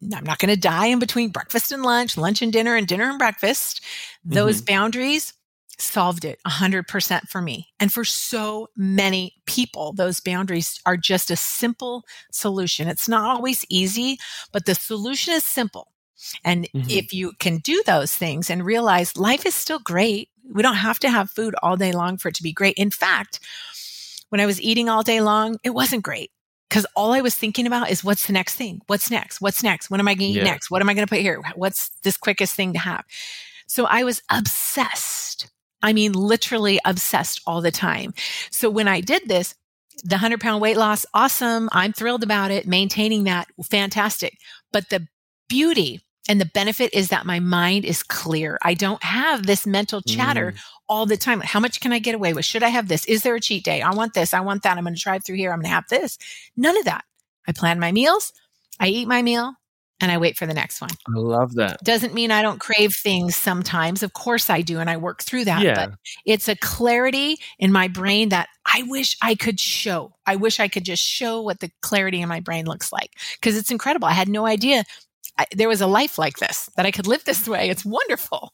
[0.03, 3.09] I'm not going to die in between breakfast and lunch, lunch and dinner, and dinner
[3.09, 3.83] and breakfast.
[4.23, 4.73] Those mm-hmm.
[4.73, 5.33] boundaries
[5.81, 7.67] solved it 100% for me.
[7.79, 12.87] And for so many people, those boundaries are just a simple solution.
[12.87, 14.17] It's not always easy,
[14.51, 15.91] but the solution is simple.
[16.43, 16.89] And Mhm.
[16.89, 20.99] if you can do those things and realize life is still great, we don't have
[20.99, 22.75] to have food all day long for it to be great.
[22.77, 23.39] In fact,
[24.29, 26.31] when I was eating all day long, it wasn't great
[26.69, 28.81] because all I was thinking about is what's the next thing?
[28.87, 29.41] What's next?
[29.41, 29.89] What's next?
[29.89, 30.69] What am I going to eat next?
[30.71, 31.41] What am I going to put here?
[31.55, 33.03] What's this quickest thing to have?
[33.67, 35.47] So I was obsessed.
[35.81, 38.13] I mean, literally obsessed all the time.
[38.51, 39.55] So when I did this,
[40.03, 41.69] the 100 pound weight loss, awesome.
[41.71, 42.67] I'm thrilled about it.
[42.67, 44.37] Maintaining that, fantastic.
[44.71, 45.07] But the
[45.47, 48.57] beauty and the benefit is that my mind is clear.
[48.61, 50.59] I don't have this mental chatter mm.
[50.87, 51.41] all the time.
[51.41, 52.45] How much can I get away with?
[52.45, 53.05] Should I have this?
[53.05, 53.81] Is there a cheat day?
[53.81, 54.33] I want this.
[54.33, 54.77] I want that.
[54.77, 55.51] I'm going to drive through here.
[55.51, 56.17] I'm going to have this.
[56.55, 57.03] None of that.
[57.47, 58.33] I plan my meals.
[58.79, 59.55] I eat my meal
[60.01, 60.89] and I wait for the next one.
[61.07, 61.77] I love that.
[61.83, 64.03] Doesn't mean I don't crave things sometimes.
[64.03, 64.79] Of course I do.
[64.79, 65.61] And I work through that.
[65.61, 65.75] Yeah.
[65.75, 65.91] But
[66.25, 70.13] it's a clarity in my brain that I wish I could show.
[70.25, 73.55] I wish I could just show what the clarity in my brain looks like because
[73.55, 74.07] it's incredible.
[74.07, 74.83] I had no idea
[75.37, 77.69] I, there was a life like this, that I could live this way.
[77.69, 78.53] It's wonderful.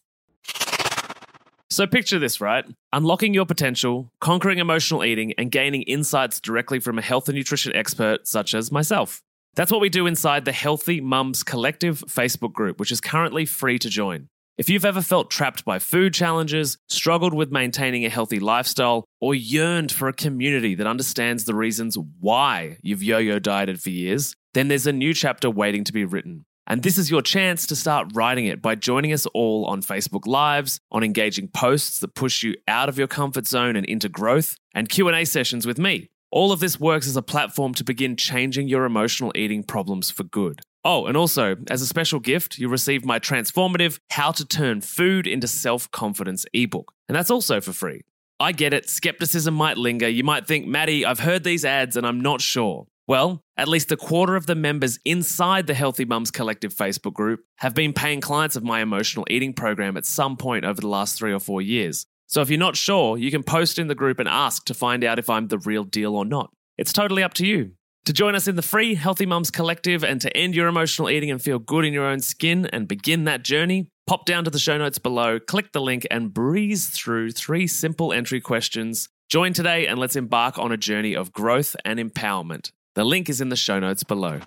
[1.69, 2.65] So picture this, right?
[2.93, 7.75] Unlocking your potential, conquering emotional eating, and gaining insights directly from a health and nutrition
[7.75, 9.21] expert such as myself.
[9.57, 13.79] That's what we do inside the Healthy Mums Collective Facebook group, which is currently free
[13.79, 14.29] to join.
[14.55, 19.33] If you've ever felt trapped by food challenges, struggled with maintaining a healthy lifestyle, or
[19.33, 24.35] yearned for a community that understands the reasons why you've yo yo dieted for years,
[24.53, 26.45] then there's a new chapter waiting to be written.
[26.67, 30.27] And this is your chance to start writing it by joining us all on Facebook
[30.27, 34.55] Lives, on engaging posts that push you out of your comfort zone and into growth,
[34.75, 36.09] and Q&A sessions with me.
[36.29, 40.23] All of this works as a platform to begin changing your emotional eating problems for
[40.23, 40.61] good.
[40.83, 45.25] Oh, and also, as a special gift, you receive my transformative How to Turn Food
[45.25, 46.93] into Self Confidence ebook.
[47.07, 48.01] And that's also for free.
[48.39, 50.07] I get it, skepticism might linger.
[50.07, 52.87] You might think, Maddie, I've heard these ads and I'm not sure.
[53.07, 57.39] Well, at least a quarter of the members inside the Healthy Mums Collective Facebook group
[57.59, 61.17] have been paying clients of my emotional eating program at some point over the last
[61.17, 62.05] three or four years.
[62.27, 65.03] So if you're not sure, you can post in the group and ask to find
[65.03, 66.51] out if I'm the real deal or not.
[66.77, 67.71] It's totally up to you.
[68.05, 71.31] To join us in the free Healthy Mums Collective and to end your emotional eating
[71.31, 74.59] and feel good in your own skin and begin that journey, pop down to the
[74.59, 79.09] show notes below, click the link, and breeze through three simple entry questions.
[79.29, 82.71] Join today and let's embark on a journey of growth and empowerment.
[82.95, 84.39] The link is in the show notes below.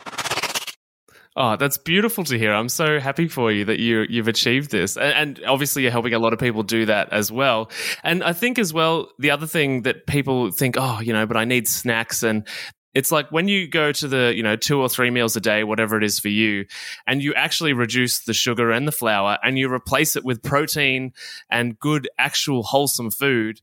[1.36, 2.52] Oh, that's beautiful to hear.
[2.52, 6.12] I'm so happy for you that you you've achieved this, and, and, obviously you're helping
[6.12, 7.70] a lot of people do that as well.
[8.02, 11.36] And I think as well, the other thing that people think, oh, you know, but
[11.36, 12.46] I need snacks, and
[12.94, 15.62] it's like when you go to the you know two or three meals a day,
[15.62, 16.66] whatever it is for you,
[17.06, 21.12] and you actually reduce the sugar and the flour, and you replace it with protein
[21.48, 23.60] and good actual wholesome food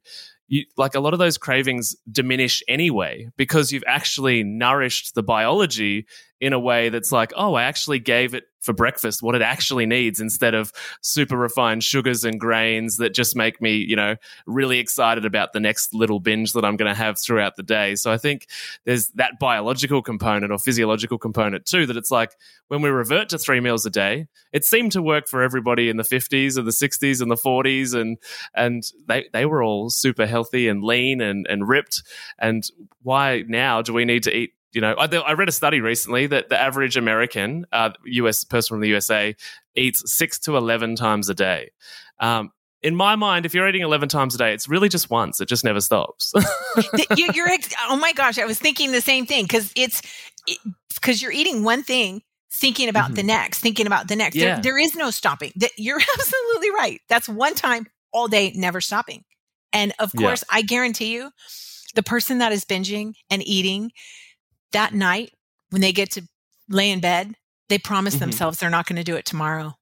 [0.48, 6.06] you, like a lot of those cravings diminish anyway because you've actually nourished the biology
[6.40, 9.86] in a way that's like, oh, I actually gave it for breakfast what it actually
[9.86, 14.80] needs instead of super refined sugars and grains that just make me, you know, really
[14.80, 17.96] excited about the next little binge that I'm going to have throughout the day.
[17.96, 18.48] So I think
[18.84, 22.36] there's that biological component or physiological component too that it's like
[22.68, 25.98] when we revert to three meals a day, it seemed to work for everybody in
[25.98, 28.18] the 50s and the 60s and the 40s and
[28.54, 32.04] and they they were all super healthy and lean and and ripped
[32.38, 32.70] and
[33.04, 36.28] why now do we need to eat you know, I, I, read a study recently
[36.28, 39.36] that the average American, uh, US person from the USA,
[39.74, 41.72] eats six to eleven times a day.
[42.20, 42.52] Um,
[42.84, 45.42] in my mind, if you're eating 11 times a day, it's really just once.
[45.42, 46.32] It just never stops.
[47.16, 50.04] you, are ex- oh my gosh, I was thinking the same thing because it's
[50.94, 53.16] because you're eating one thing, thinking about mm-hmm.
[53.16, 54.36] the next, thinking about the next.
[54.36, 54.54] Yeah.
[54.54, 55.54] There, there is no stopping.
[55.76, 57.02] You're absolutely right.
[57.10, 59.24] That's one time all day, never stopping.
[59.74, 60.58] And of course, yeah.
[60.58, 61.32] I guarantee you,
[61.96, 63.92] the person that is binging and eating
[64.72, 65.32] that night
[65.70, 66.24] when they get to
[66.70, 67.36] lay in bed,
[67.70, 68.22] they promise mm-hmm.
[68.22, 69.74] themselves they're not going to do it tomorrow.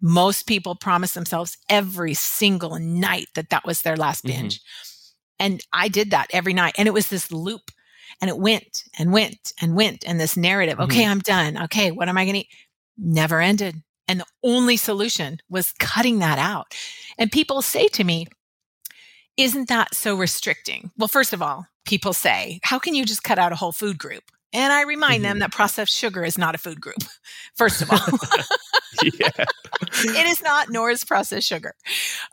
[0.00, 4.42] Most people promise themselves every single night that that was their last mm-hmm.
[4.42, 4.58] binge.
[4.58, 5.44] Mm-hmm.
[5.44, 6.74] And I did that every night.
[6.78, 7.70] And it was this loop
[8.20, 10.04] and it went and went and went.
[10.06, 10.90] And this narrative, mm-hmm.
[10.90, 11.62] okay, I'm done.
[11.64, 12.48] Okay, what am I going to eat?
[12.96, 13.82] Never ended.
[14.06, 16.74] And the only solution was cutting that out.
[17.18, 18.26] And people say to me,
[19.36, 20.90] isn't that so restricting?
[20.96, 23.98] Well, first of all, people say, how can you just cut out a whole food
[23.98, 24.22] group?
[24.52, 25.22] And I remind mm-hmm.
[25.22, 27.02] them that processed sugar is not a food group,
[27.54, 27.98] first of all.
[29.02, 31.74] it is not, nor is processed sugar.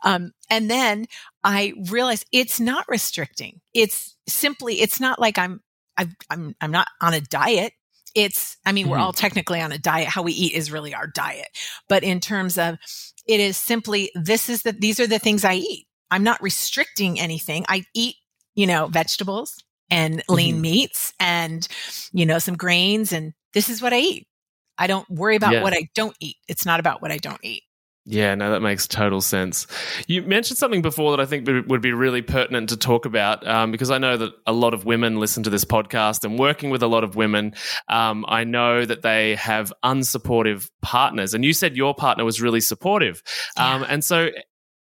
[0.04, 1.06] Um, and then
[1.42, 3.60] I realize it's not restricting.
[3.74, 5.60] It's simply, it's not like I'm,
[5.98, 7.72] i am I'm, I'm not on a diet.
[8.14, 8.92] It's, I mean, mm-hmm.
[8.92, 10.06] we're all technically on a diet.
[10.06, 11.48] How we eat is really our diet.
[11.88, 12.78] But in terms of,
[13.26, 15.86] it is simply, this is the, these are the things I eat.
[16.12, 17.64] I'm not restricting anything.
[17.68, 18.16] I eat
[18.54, 20.62] you know, vegetables and lean mm-hmm.
[20.62, 21.66] meats and,
[22.12, 23.12] you know, some grains.
[23.12, 24.26] And this is what I eat.
[24.78, 25.62] I don't worry about yeah.
[25.62, 26.36] what I don't eat.
[26.48, 27.62] It's not about what I don't eat.
[28.04, 29.68] Yeah, no, that makes total sense.
[30.08, 33.70] You mentioned something before that I think would be really pertinent to talk about um,
[33.70, 36.82] because I know that a lot of women listen to this podcast and working with
[36.82, 37.54] a lot of women,
[37.88, 41.32] um, I know that they have unsupportive partners.
[41.32, 43.22] And you said your partner was really supportive.
[43.56, 43.74] Yeah.
[43.74, 44.30] Um, and so,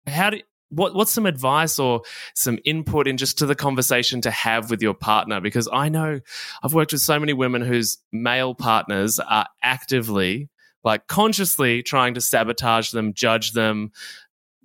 [0.07, 2.03] how do what what's some advice or
[2.35, 5.41] some input in just to the conversation to have with your partner?
[5.41, 6.21] Because i know
[6.63, 10.49] i've worked with so many women whose male partners are actively
[10.85, 13.91] like consciously trying to sabotage them judge them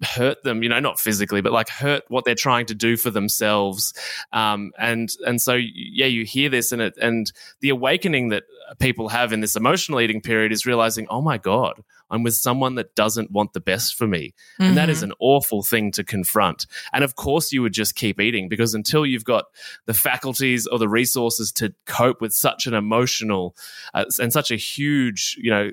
[0.01, 3.09] hurt them you know not physically but like hurt what they're trying to do for
[3.09, 3.93] themselves
[4.33, 8.43] um, and and so yeah you hear this and it and the awakening that
[8.79, 12.75] people have in this emotional eating period is realizing oh my god I'm with someone
[12.75, 14.35] that doesn't want the best for me.
[14.59, 14.63] Mm-hmm.
[14.63, 15.11] And that is mm-hmm.
[15.11, 16.67] an awful thing to confront.
[16.93, 19.45] And of course, you would just keep eating because until you've got
[19.87, 23.55] the faculties or the resources to cope with such an emotional
[23.95, 25.71] uh, and such a huge, you know,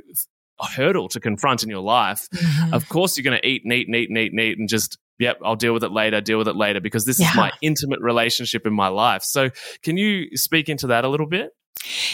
[0.66, 2.74] hurdle to confront in your life, mm-hmm.
[2.74, 4.68] of course, you're going to eat and eat and eat and eat and eat and
[4.68, 7.30] just yep, I'll deal with it later, deal with it later, because this yeah.
[7.30, 9.22] is my intimate relationship in my life.
[9.22, 9.50] So,
[9.82, 11.50] can you speak into that a little bit?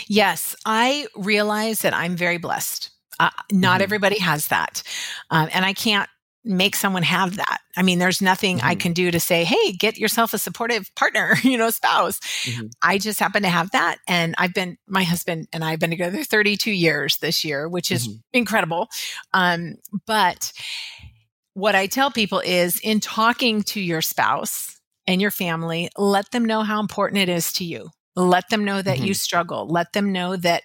[0.07, 2.91] Yes, I realize that I'm very blessed.
[3.19, 3.83] Uh, not mm-hmm.
[3.83, 4.83] everybody has that.
[5.31, 6.09] Um, and I can't
[6.47, 7.59] make someone have that.
[7.77, 8.67] I mean, there's nothing mm-hmm.
[8.67, 12.21] I can do to say, hey, get yourself a supportive partner, you know, spouse.
[12.45, 12.67] Mm-hmm.
[12.83, 13.99] I just happen to have that.
[14.09, 17.91] And I've been, my husband and I have been together 32 years this year, which
[17.91, 18.19] is mm-hmm.
[18.33, 18.89] incredible.
[19.35, 20.53] Um, but
[21.55, 26.45] what I tell people is in talking to your spouse and your family, let them
[26.45, 27.91] know how important it is to you.
[28.15, 29.13] Let them know that you mm-hmm.
[29.13, 29.69] struggle.
[29.69, 30.63] Let them know that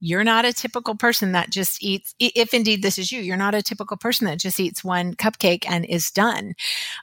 [0.00, 3.54] you're not a typical person that just eats, if indeed this is you, you're not
[3.54, 6.54] a typical person that just eats one cupcake and is done.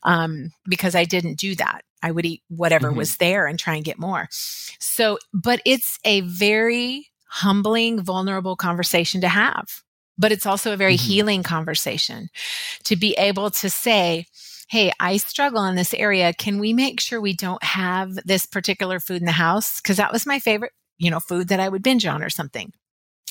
[0.03, 1.81] Um, because I didn't do that.
[2.03, 2.97] I would eat whatever mm-hmm.
[2.97, 4.27] was there and try and get more.
[4.31, 9.81] So, but it's a very humbling, vulnerable conversation to have.
[10.17, 11.07] But it's also a very mm-hmm.
[11.07, 12.29] healing conversation
[12.83, 14.27] to be able to say,
[14.69, 16.33] Hey, I struggle in this area.
[16.33, 19.81] Can we make sure we don't have this particular food in the house?
[19.81, 22.71] Cause that was my favorite, you know, food that I would binge on or something.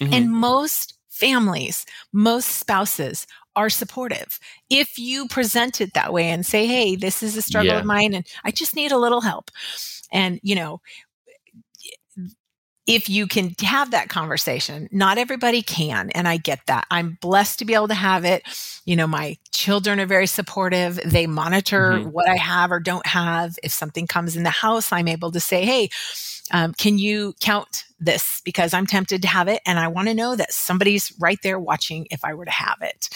[0.02, 0.14] Mm-hmm.
[0.14, 4.40] And most families, most spouses are supportive.
[4.70, 7.80] If you present it that way and say, Hey, this is a struggle yeah.
[7.80, 9.50] of mine and I just need a little help.
[10.10, 10.80] And, you know,
[12.86, 16.10] if you can have that conversation, not everybody can.
[16.10, 16.86] And I get that.
[16.90, 18.42] I'm blessed to be able to have it.
[18.84, 20.98] You know, my children are very supportive.
[21.04, 22.10] They monitor mm-hmm.
[22.10, 23.56] what I have or don't have.
[23.62, 25.90] If something comes in the house, I'm able to say, Hey,
[26.50, 28.42] um, can you count this?
[28.44, 31.60] Because I'm tempted to have it and I want to know that somebody's right there
[31.60, 33.08] watching if I were to have it.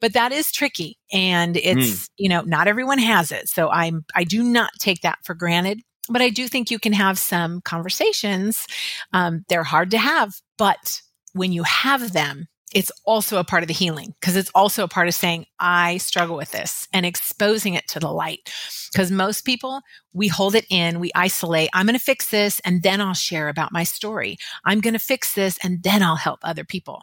[0.00, 2.08] But that is tricky and it's, mm.
[2.16, 3.48] you know, not everyone has it.
[3.48, 5.80] So I'm, I do not take that for granted.
[6.10, 8.66] But I do think you can have some conversations.
[9.12, 11.00] Um, they're hard to have, but
[11.32, 14.88] when you have them, it's also a part of the healing because it's also a
[14.88, 18.52] part of saying, I struggle with this and exposing it to the light.
[18.92, 19.80] Because most people,
[20.12, 21.70] we hold it in, we isolate.
[21.72, 24.36] I'm going to fix this and then I'll share about my story.
[24.64, 27.02] I'm going to fix this and then I'll help other people.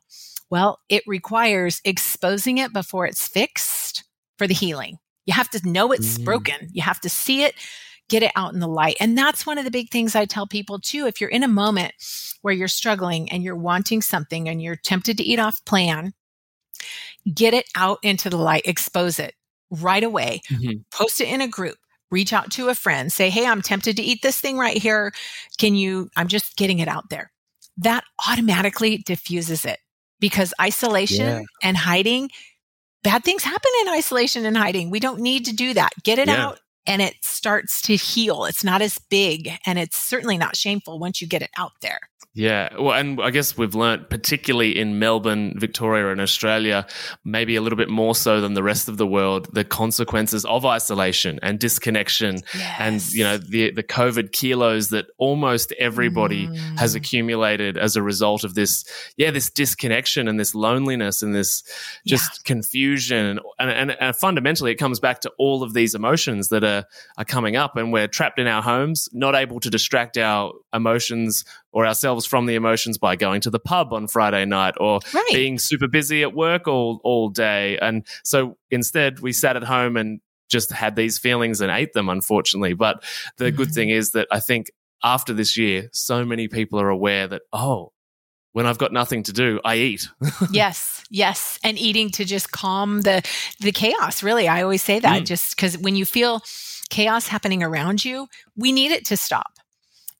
[0.49, 4.05] Well, it requires exposing it before it's fixed
[4.37, 4.97] for the healing.
[5.25, 6.23] You have to know it's mm.
[6.23, 6.69] broken.
[6.71, 7.55] You have to see it
[8.09, 8.95] get it out in the light.
[8.99, 11.05] And that's one of the big things I tell people too.
[11.05, 11.93] If you're in a moment
[12.41, 16.13] where you're struggling and you're wanting something and you're tempted to eat off plan,
[17.33, 19.33] get it out into the light, expose it
[19.69, 20.79] right away, mm-hmm.
[20.91, 21.77] post it in a group.
[22.09, 25.11] Reach out to a friend, say, Hey, I'm tempted to eat this thing right here.
[25.57, 26.09] Can you?
[26.15, 27.33] I'm just getting it out there.
[27.75, 29.79] That automatically diffuses it
[30.21, 31.41] because isolation yeah.
[31.61, 32.29] and hiding
[33.03, 34.89] bad things happen in isolation and hiding.
[34.89, 35.91] We don't need to do that.
[36.03, 36.47] Get it yeah.
[36.47, 38.45] out, and it starts to heal.
[38.45, 41.99] It's not as big and it's certainly not shameful once you get it out there.
[42.37, 46.85] Yeah, well, and I guess we've learnt, particularly in Melbourne, Victoria, and Australia,
[47.25, 50.63] maybe a little bit more so than the rest of the world, the consequences of
[50.63, 52.75] isolation and disconnection, yes.
[52.79, 56.57] and you know the the COVID kilos that almost everybody mm.
[56.77, 58.85] has accumulated as a result of this.
[59.17, 61.63] Yeah, this disconnection and this loneliness and this
[62.05, 62.41] just yeah.
[62.45, 66.85] confusion, and, and, and fundamentally, it comes back to all of these emotions that are
[67.17, 71.43] are coming up, and we're trapped in our homes, not able to distract our emotions
[71.71, 75.29] or ourselves from the emotions by going to the pub on Friday night or right.
[75.31, 77.77] being super busy at work all, all day.
[77.79, 82.09] And so instead, we sat at home and just had these feelings and ate them,
[82.09, 82.73] unfortunately.
[82.73, 83.03] But
[83.37, 83.57] the mm-hmm.
[83.57, 84.71] good thing is that I think
[85.03, 87.91] after this year, so many people are aware that, oh,
[88.53, 90.07] when I've got nothing to do, I eat.
[90.51, 93.21] yes, yes, and eating to just calm the
[93.59, 94.23] the chaos.
[94.23, 95.25] Really, I always say that mm.
[95.25, 96.41] just because when you feel
[96.89, 99.59] chaos happening around you, we need it to stop.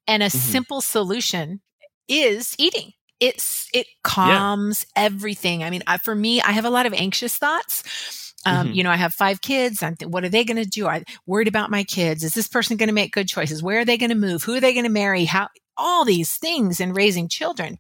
[0.07, 0.37] And a mm-hmm.
[0.37, 1.61] simple solution
[2.07, 2.93] is eating.
[3.19, 5.03] It's it calms yeah.
[5.05, 5.63] everything.
[5.63, 8.33] I mean, I, for me, I have a lot of anxious thoughts.
[8.45, 8.75] Um, mm-hmm.
[8.75, 9.81] You know, I have five kids.
[9.81, 10.87] I'm th- what are they going to do?
[10.87, 12.23] I'm worried about my kids.
[12.23, 13.63] Is this person going to make good choices?
[13.63, 14.43] Where are they going to move?
[14.43, 15.25] Who are they going to marry?
[15.25, 15.49] How?
[15.75, 17.77] All these things in raising children,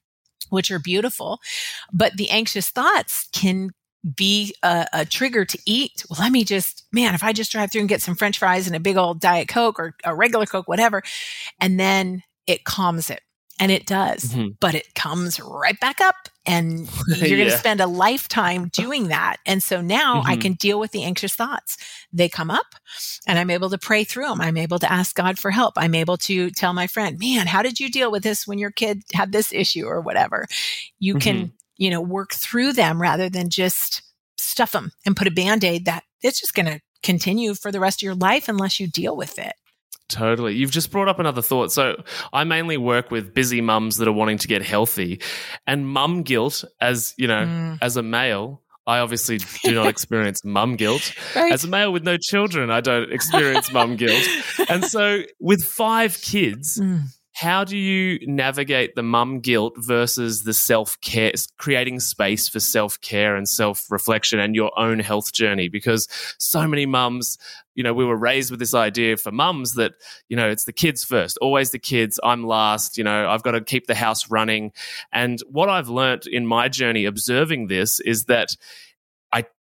[0.49, 1.39] which are beautiful,
[1.93, 3.71] but the anxious thoughts can
[4.15, 6.05] be a, a, trigger to eat.
[6.09, 8.67] Well, let me just, man, if I just drive through and get some french fries
[8.67, 11.03] and a big old diet Coke or a regular Coke, whatever,
[11.59, 13.21] and then it calms it.
[13.59, 14.49] And it does, mm-hmm.
[14.59, 17.37] but it comes right back up and you're yeah.
[17.37, 19.37] going to spend a lifetime doing that.
[19.47, 20.29] And so now mm-hmm.
[20.29, 21.77] I can deal with the anxious thoughts.
[22.13, 22.67] They come up
[23.25, 24.41] and I'm able to pray through them.
[24.41, 25.73] I'm able to ask God for help.
[25.75, 28.69] I'm able to tell my friend, man, how did you deal with this when your
[28.69, 30.45] kid had this issue or whatever?
[30.99, 31.19] You mm-hmm.
[31.19, 34.01] can you know, work through them rather than just
[34.37, 37.79] stuff them and put a band aid that it's just going to continue for the
[37.79, 39.53] rest of your life unless you deal with it.
[40.09, 40.55] Totally.
[40.55, 41.71] You've just brought up another thought.
[41.71, 42.01] So,
[42.31, 45.19] I mainly work with busy mums that are wanting to get healthy.
[45.65, 47.77] And mum guilt, as you know, mm.
[47.81, 51.13] as a male, I obviously do not experience mum guilt.
[51.35, 51.51] Right.
[51.51, 54.23] As a male with no children, I don't experience mum guilt.
[54.69, 57.03] And so, with five kids, mm
[57.37, 62.99] how do you navigate the mum guilt versus the self care, creating space for self
[63.01, 65.69] care and self reflection and your own health journey?
[65.69, 66.07] Because
[66.39, 67.37] so many mums,
[67.75, 69.91] you know, we were raised with this idea for mums that,
[70.29, 72.19] you know, it's the kids first, always the kids.
[72.23, 74.71] I'm last, you know, I've got to keep the house running.
[75.13, 78.49] And what I've learned in my journey observing this is that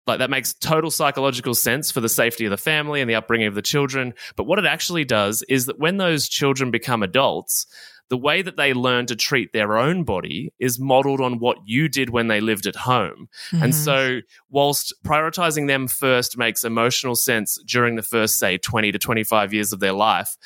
[0.06, 3.46] like that makes total psychological sense for the safety of the family and the upbringing
[3.46, 4.14] of the children.
[4.36, 7.66] But what it actually does is that when those children become adults,
[8.12, 11.88] the way that they learn to treat their own body is modeled on what you
[11.88, 13.28] did when they lived at home.
[13.50, 13.62] Mm-hmm.
[13.62, 18.98] And so, whilst prioritizing them first makes emotional sense during the first, say, 20 to
[18.98, 20.36] 25 years of their life,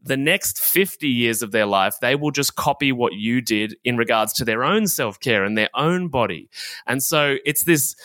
[0.00, 3.96] the next 50 years of their life, they will just copy what you did in
[3.96, 6.48] regards to their own self care and their own body.
[6.86, 7.96] And so, it's this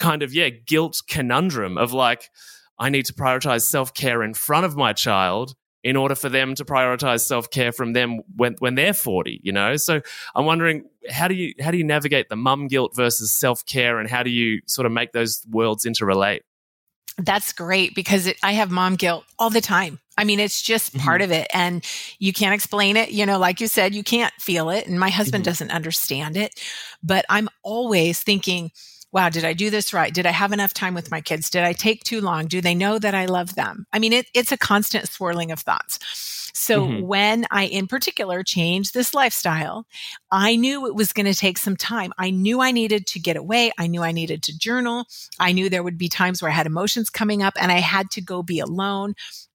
[0.00, 2.30] kind of, yeah, guilt conundrum of like,
[2.78, 6.54] I need to prioritize self care in front of my child in order for them
[6.56, 9.76] to prioritize self care from them when, when they're 40, you know?
[9.76, 10.00] So
[10.34, 13.98] I'm wondering, how do you, how do you navigate the mum guilt versus self care
[13.98, 16.40] and how do you sort of make those worlds interrelate?
[17.18, 20.00] That's great because it, I have mom guilt all the time.
[20.16, 21.04] I mean, it's just mm-hmm.
[21.04, 21.84] part of it and
[22.18, 23.10] you can't explain it.
[23.10, 25.50] You know, like you said, you can't feel it and my husband mm-hmm.
[25.50, 26.58] doesn't understand it,
[27.02, 28.70] but I'm always thinking,
[29.12, 30.12] wow, did I do this right?
[30.12, 31.50] Did I have enough time with my kids?
[31.50, 32.46] Did I take too long?
[32.46, 33.86] Do they know that I love them?
[33.92, 35.98] I mean, it, it's a constant swirling of thoughts.
[36.54, 37.06] So mm-hmm.
[37.06, 39.86] when I, in particular, changed this lifestyle,
[40.30, 42.12] I knew it was going to take some time.
[42.18, 43.72] I knew I needed to get away.
[43.78, 45.06] I knew I needed to journal.
[45.38, 48.10] I knew there would be times where I had emotions coming up and I had
[48.12, 49.14] to go be alone.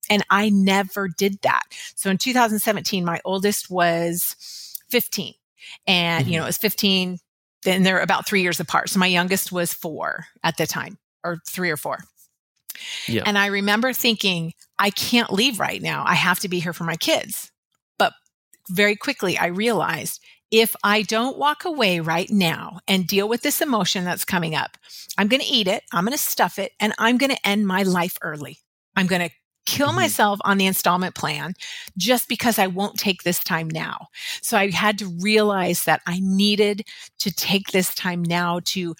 [0.09, 1.63] And I never did that.
[1.95, 4.35] So in 2017, my oldest was
[4.89, 5.33] 15
[5.87, 6.31] and, mm-hmm.
[6.31, 7.19] you know, it was 15,
[7.65, 8.89] then they're about three years apart.
[8.89, 11.97] So my youngest was four at the time, or three or four.
[13.07, 13.23] Yeah.
[13.25, 16.03] And I remember thinking, I can't leave right now.
[16.05, 17.51] I have to be here for my kids.
[17.97, 18.13] But
[18.69, 23.61] very quickly, I realized if I don't walk away right now and deal with this
[23.61, 24.77] emotion that's coming up,
[25.17, 27.67] I'm going to eat it, I'm going to stuff it, and I'm going to end
[27.67, 28.59] my life early.
[28.95, 29.35] I'm going to
[29.65, 29.97] kill mm-hmm.
[29.97, 31.53] myself on the installment plan
[31.97, 34.07] just because I won't take this time now.
[34.41, 36.83] So I had to realize that I needed
[37.19, 38.95] to take this time now to,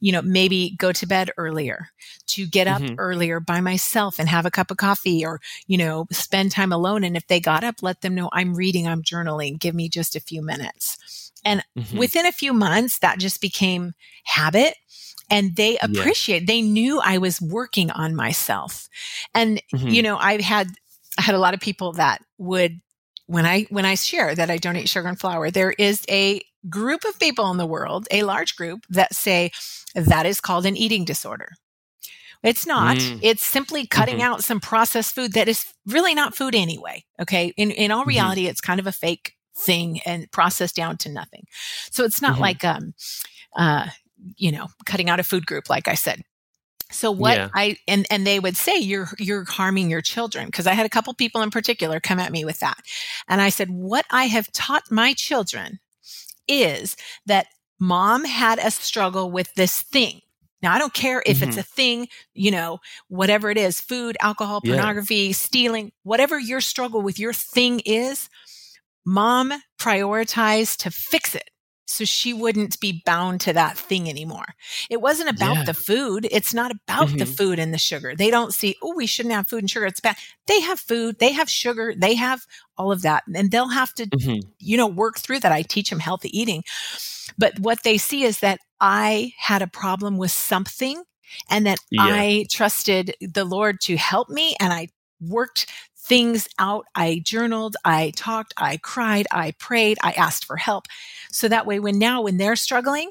[0.00, 1.88] you know, maybe go to bed earlier,
[2.28, 2.94] to get up mm-hmm.
[2.98, 7.04] earlier by myself and have a cup of coffee or, you know, spend time alone.
[7.04, 10.16] And if they got up, let them know I'm reading, I'm journaling, give me just
[10.16, 11.32] a few minutes.
[11.44, 11.98] And mm-hmm.
[11.98, 13.94] within a few months, that just became
[14.24, 14.74] habit
[15.30, 16.46] and they appreciate, yeah.
[16.46, 18.88] they knew I was working on myself.
[19.34, 19.88] And, mm-hmm.
[19.88, 20.68] you know, I've had,
[21.18, 22.80] I had a lot of people that would,
[23.26, 27.04] when I, when I share that I donate sugar and flour, there is a group
[27.04, 29.52] of people in the world, a large group that say
[29.94, 31.52] that is called an eating disorder.
[32.42, 32.96] It's not.
[32.96, 33.20] Mm.
[33.22, 34.32] It's simply cutting mm-hmm.
[34.32, 37.04] out some processed food that is really not food anyway.
[37.20, 37.52] Okay.
[37.56, 38.08] In, in all mm-hmm.
[38.08, 38.50] reality, mm-hmm.
[38.50, 41.44] it's kind of a fake thing and processed down to nothing.
[41.90, 42.40] So it's not mm-hmm.
[42.40, 42.94] like, um,
[43.56, 43.88] uh,
[44.36, 46.22] you know, cutting out a food group, like I said.
[46.90, 47.48] So what yeah.
[47.54, 50.90] I and and they would say you're you're harming your children because I had a
[50.90, 52.78] couple people in particular come at me with that.
[53.28, 55.78] And I said what I have taught my children
[56.48, 56.96] is
[57.26, 57.46] that
[57.78, 60.20] mom had a struggle with this thing.
[60.62, 61.48] Now I don't care if mm-hmm.
[61.48, 65.32] it's a thing, you know, whatever it is, food, alcohol, pornography, yeah.
[65.32, 68.28] stealing, whatever your struggle with your thing is,
[69.06, 71.49] mom prioritized to fix it
[71.90, 74.54] so she wouldn't be bound to that thing anymore.
[74.88, 75.64] It wasn't about yeah.
[75.64, 76.26] the food.
[76.30, 77.18] It's not about mm-hmm.
[77.18, 78.14] the food and the sugar.
[78.14, 79.86] They don't see, oh, we shouldn't have food and sugar.
[79.86, 80.16] It's bad.
[80.46, 82.46] They have food, they have sugar, they have
[82.78, 83.24] all of that.
[83.34, 84.48] And they'll have to, mm-hmm.
[84.58, 85.52] you know, work through that.
[85.52, 86.62] I teach them healthy eating.
[87.36, 91.02] But what they see is that I had a problem with something
[91.48, 92.02] and that yeah.
[92.02, 94.88] I trusted the Lord to help me and I
[95.20, 95.66] worked
[96.10, 96.86] things out.
[96.96, 100.86] I journaled, I talked, I cried, I prayed, I asked for help.
[101.30, 103.10] So that way, when now, when they're struggling,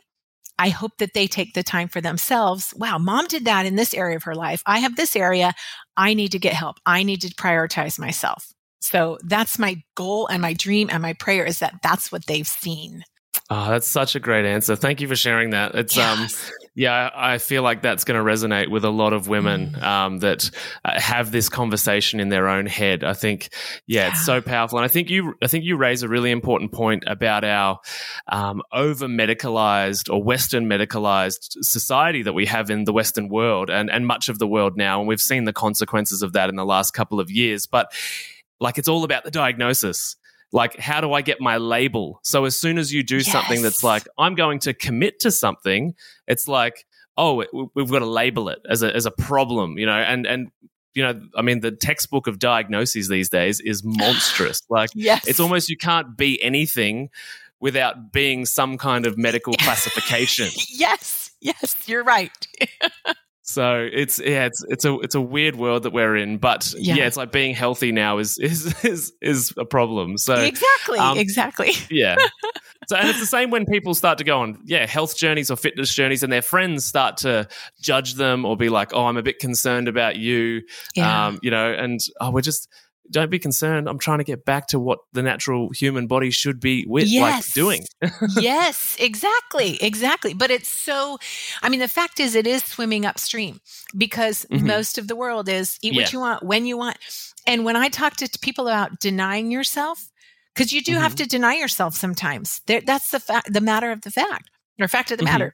[0.59, 2.73] I hope that they take the time for themselves.
[2.75, 4.61] Wow, mom did that in this area of her life.
[4.65, 5.53] I have this area.
[5.95, 6.75] I need to get help.
[6.85, 8.51] I need to prioritize myself.
[8.81, 12.45] So that's my goal and my dream and my prayer is that that's what they've
[12.45, 13.05] seen.
[13.51, 14.75] Oh, that's such a great answer.
[14.75, 15.73] Thank you for sharing that.
[15.73, 16.49] It's um, yes.
[16.49, 19.83] um yeah, I feel like that's going to resonate with a lot of women mm.
[19.83, 20.49] um, that
[20.85, 23.03] uh, have this conversation in their own head.
[23.03, 23.49] I think,
[23.85, 26.31] yeah, yeah, it's so powerful, and I think you, I think you raise a really
[26.31, 27.79] important point about our
[28.29, 33.89] um, over medicalized or Western medicalized society that we have in the Western world and
[33.89, 36.65] and much of the world now, and we've seen the consequences of that in the
[36.65, 37.65] last couple of years.
[37.65, 37.91] But
[38.61, 40.15] like, it's all about the diagnosis
[40.51, 43.31] like how do i get my label so as soon as you do yes.
[43.31, 45.93] something that's like i'm going to commit to something
[46.27, 46.85] it's like
[47.17, 47.43] oh
[47.75, 50.51] we've got to label it as a as a problem you know and and
[50.93, 54.61] you know, I mean, the textbook of diagnoses these days is monstrous.
[54.69, 55.27] Like, yes.
[55.27, 57.09] it's almost you can't be anything
[57.59, 60.47] without being some kind of medical classification.
[60.69, 62.31] yes, yes, you're right.
[63.49, 66.93] So it's yeah, it's it's a it's a weird world that we're in, but yeah,
[66.93, 67.07] Yeah.
[67.07, 70.19] it's like being healthy now is is is is a problem.
[70.19, 71.71] So exactly, um, exactly.
[71.89, 72.15] yeah.
[72.87, 75.55] So and it's the same when people start to go on yeah health journeys or
[75.55, 77.47] fitness journeys, and their friends start to
[77.81, 80.61] judge them or be like, oh, I'm a bit concerned about you,
[80.95, 81.27] Yeah.
[81.27, 82.69] um, you know, and oh, we're just
[83.11, 83.89] don't be concerned.
[83.89, 87.43] I'm trying to get back to what the natural human body should be with like
[87.53, 87.85] doing.
[88.35, 90.33] yes, exactly, exactly.
[90.33, 91.17] But it's so,
[91.61, 93.59] I mean, the fact is, it is swimming upstream
[93.97, 94.63] because Mhm.
[94.63, 96.97] most of the world is eat what you want, when you want.
[97.47, 100.09] And when I talk to people about denying yourself,
[100.53, 101.17] because you do have Mhm.
[101.17, 102.61] to deny yourself sometimes.
[102.67, 104.49] There, that's the fact, the matter of the fact,
[104.79, 105.31] or fact of the Mhm.
[105.31, 105.53] matter.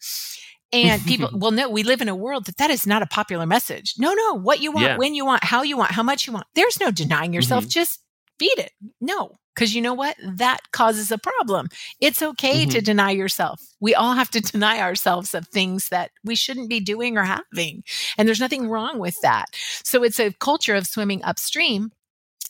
[0.74, 3.45] And people, well, no, we live in a world that that is not a popular
[3.45, 3.93] message.
[3.97, 4.97] No, no, what you want, Yeah.
[4.97, 6.47] when you want, how you want, how much you want.
[6.55, 7.68] There's no denying yourself.
[7.68, 8.01] Just
[8.39, 8.72] feed it.
[8.99, 10.16] No, because you know what?
[10.22, 11.70] That causes a problem.
[12.01, 13.61] It's okay to deny yourself.
[13.80, 17.84] We all have to deny ourselves of things that we shouldn't be doing or having.
[18.18, 19.45] And there's nothing wrong with that.
[19.84, 21.91] So it's a culture of swimming upstream.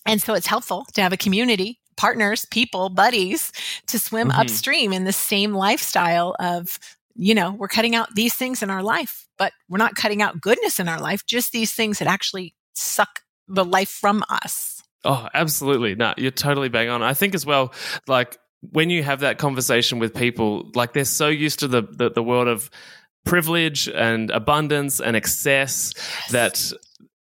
[0.08, 3.52] And so it's helpful to have a community, partners, people, buddies
[3.88, 4.40] to swim Mhm.
[4.40, 6.80] upstream in the same lifestyle of,
[7.16, 10.42] you know, we're cutting out these things in our life, but we're not cutting out
[10.42, 14.84] goodness in our life, just these things that actually suck the life from us.
[15.04, 15.96] Oh, absolutely.
[15.96, 17.04] No, you're totally bang on.
[17.04, 17.74] I think as well,
[18.08, 18.38] like
[18.72, 22.24] when you have that conversation with people, like they're so used to the the, the
[22.24, 22.70] world of
[23.24, 25.94] privilege and abundance and excess
[26.32, 26.72] that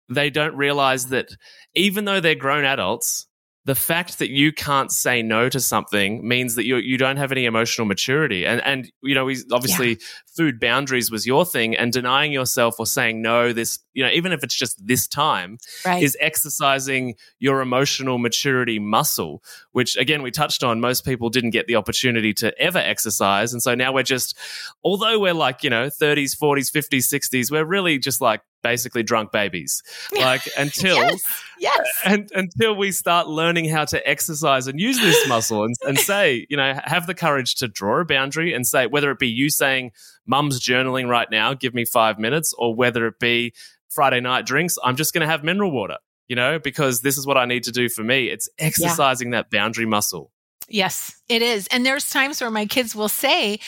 [0.08, 1.28] they don't realize that
[1.74, 3.26] even though they're grown adults,
[3.68, 7.30] the fact that you can't say no to something means that you you don't have
[7.30, 8.46] any emotional maturity.
[8.46, 12.86] And and you know, we obviously food boundaries was your thing, and denying yourself or
[12.86, 16.02] saying no, this you know, even if it's just this time, Right.
[16.02, 19.42] is exercising your emotional maturity muscle,
[19.72, 20.80] which again, we touched on.
[20.80, 23.52] Most people didn't get the opportunity to ever exercise.
[23.52, 24.34] And so now we're just,
[24.82, 29.32] although we're like, you know, 30s, 40s, 50s, 60s, we're really just like basically drunk
[29.32, 29.82] babies.
[30.18, 30.96] Like until.
[30.96, 31.44] yes.
[31.60, 31.86] Yes.
[32.04, 36.46] And until we start learning how to exercise and use this muscle and, and say,
[36.48, 39.50] you know, have the courage to draw a boundary and say, whether it be you
[39.50, 39.92] saying,
[40.26, 43.54] mum's journaling right now, give me five minutes, or whether it be
[43.90, 45.96] Friday night drinks, I'm just going to have mineral water,
[46.28, 48.28] you know, because this is what I need to do for me.
[48.28, 50.30] It's exercising that boundary muscle.
[50.68, 51.66] Yes, it is.
[51.68, 53.58] And there's times where my kids will say,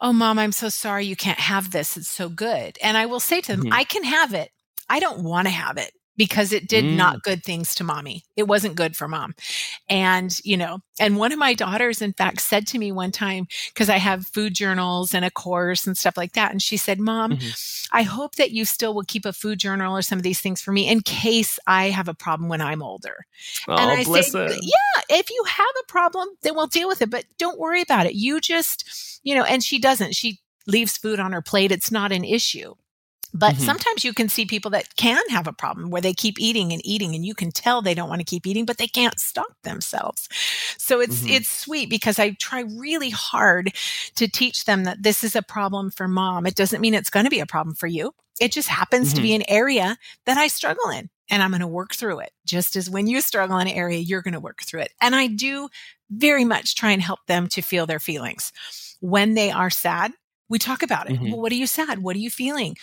[0.00, 1.96] Oh, mom, I'm so sorry you can't have this.
[1.96, 2.78] It's so good.
[2.82, 3.72] And I will say to them, Mhm.
[3.72, 4.50] I can have it.
[4.88, 6.96] I don't want to have it because it did Mm.
[6.96, 8.24] not good things to mommy.
[8.36, 9.34] It wasn't good for mom.
[9.88, 13.46] And, you know, and one of my daughters, in fact, said to me one time,
[13.74, 16.50] because I have food journals and a course and stuff like that.
[16.52, 17.88] And she said, Mom, Mhm.
[17.92, 20.60] I hope that you still will keep a food journal or some of these things
[20.60, 23.26] for me in case I have a problem when I'm older.
[23.68, 24.48] Oh, And I bless say, her.
[24.60, 28.06] yeah, if you have a problem, then we'll deal with it, but don't worry about
[28.06, 28.14] it.
[28.14, 30.14] You just, you know, and she doesn't.
[30.14, 31.70] She leaves food on her plate.
[31.72, 32.74] It's not an issue.
[33.34, 33.60] But Mhm.
[33.60, 36.80] sometimes you can see people that can have a problem where they keep eating and
[36.86, 39.54] eating and you can tell they don't want to keep eating, but they can't stop
[39.62, 40.28] themselves.
[40.78, 41.30] So it's, Mhm.
[41.30, 43.72] it's sweet because I try really hard
[44.16, 46.46] to teach them that this is a problem for mom.
[46.46, 48.14] It doesn't mean it's going to be a problem for you.
[48.40, 49.22] It just happens to Mhm.
[49.22, 49.96] be an area
[50.26, 52.32] that I struggle in and I'm going to work through it.
[52.44, 54.92] Just as when you struggle in an area, you're going to work through it.
[55.00, 55.68] And I do
[56.10, 58.52] very much try and help them to feel their feelings.
[59.00, 60.12] When they are sad,
[60.48, 61.16] we talk about it.
[61.16, 61.30] Mhm.
[61.30, 61.98] Well, what are you sad?
[62.00, 62.76] What are you feeling?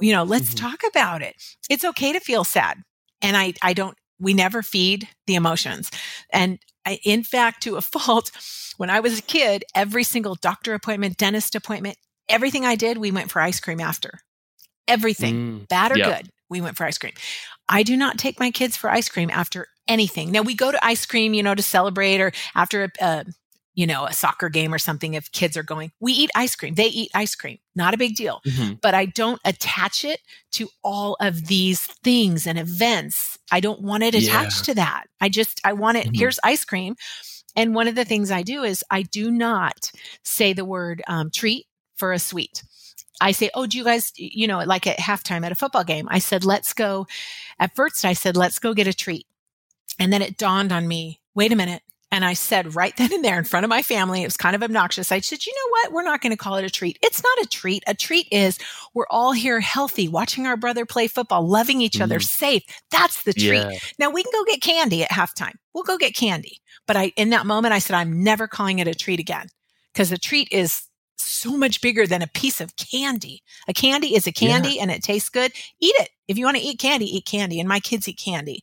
[0.00, 0.56] You know, let's Mhm.
[0.56, 1.36] talk about it.
[1.70, 2.78] It's okay to feel sad.
[3.22, 5.90] And I, I don't, we never feed the emotions.
[6.32, 8.30] And I, in fact, to a fault,
[8.76, 11.96] when I was a kid, every single doctor appointment, dentist appointment,
[12.28, 14.20] everything I did, we went for ice cream after.
[14.86, 15.68] Everything Mm.
[15.68, 16.06] bad or Yep.
[16.06, 17.12] good, we went for ice cream.
[17.68, 20.30] I do not take my kids for ice cream after anything.
[20.32, 23.24] Now we go to ice cream, you know, to celebrate or after a, a
[23.78, 25.92] you know, a soccer game or something if kids are going.
[26.00, 26.74] We eat ice cream.
[26.74, 27.58] They eat ice cream.
[27.76, 28.40] Not a big deal.
[28.44, 28.80] Mhm.
[28.80, 30.20] But I don't attach it
[30.54, 33.38] to all of these things and events.
[33.52, 35.04] I don't want it attached to that.
[35.20, 36.16] I just I want it Mhm.
[36.16, 36.96] here's ice cream.
[37.54, 39.92] And one of the things I do is I do not
[40.24, 42.64] say the word um, treat for a sweet.
[43.20, 46.08] I say, oh, do you guys, you know, like at halftime at a football game,
[46.10, 47.06] I said, let's go.
[47.60, 49.26] At first, I said, let's go get a treat.
[50.00, 51.82] And then it dawned on me, wait a minute.
[52.10, 54.56] And I said right then and there in front of my family, it was kind
[54.56, 55.12] of obnoxious.
[55.12, 55.92] I said, you know what?
[55.92, 56.98] We're not going to call it a treat.
[57.02, 57.82] It's not a treat.
[57.86, 58.58] A treat is
[58.94, 62.24] we're all here healthy, watching our brother play football, loving each other, Mhm.
[62.24, 62.62] safe.
[62.90, 63.58] That's the treat.
[63.58, 63.78] Yeah.
[63.98, 65.54] Now we can go get candy at halftime.
[65.74, 66.60] We'll go get candy.
[66.86, 69.48] But I, in that moment, I said, I'm never calling it a treat again
[69.92, 70.82] because a treat is
[71.16, 73.42] so much bigger than a piece of candy.
[73.66, 74.82] A candy is a candy yeah.
[74.82, 75.52] and it tastes good.
[75.80, 76.10] Eat it.
[76.28, 77.60] If you want to eat candy, eat candy.
[77.60, 78.62] And my kids eat candy,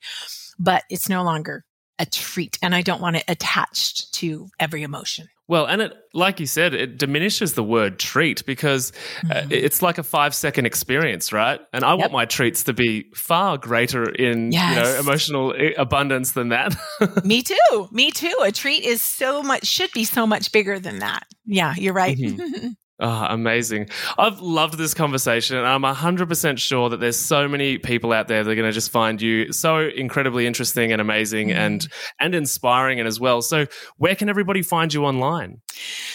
[0.57, 1.64] but it's no longer
[1.99, 2.57] a treat.
[2.61, 5.27] And I don't want it attached to every emotion.
[5.47, 8.91] Well, and it, like you said, it diminishes the word treat because
[9.25, 9.47] uh, mm-hmm.
[9.47, 11.59] uh, it's like a five second experience, right?
[11.71, 11.99] And I yep.
[11.99, 14.69] want my treats to be far greater in yes.
[14.69, 16.75] you know emotional abundance than that.
[17.23, 17.87] Me too.
[17.91, 18.35] Me too.
[18.41, 21.27] A treat is so much should be so much bigger than that.
[21.45, 22.17] Yeah, you're right.
[22.17, 22.69] Mm-hmm.
[22.97, 23.89] Oh, amazing.
[24.17, 25.57] I've loved this conversation.
[25.57, 28.89] I'm 100% sure that there's so many people out there that are going to just
[28.89, 31.55] find you so incredibly interesting and amazing mm.
[31.55, 31.87] and
[32.21, 33.41] and inspiring and as well.
[33.41, 33.65] So,
[33.97, 35.59] where can everybody find you online?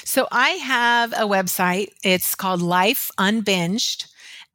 [0.04, 1.88] So, I have a website.
[2.02, 4.06] It's called Life Unbinged.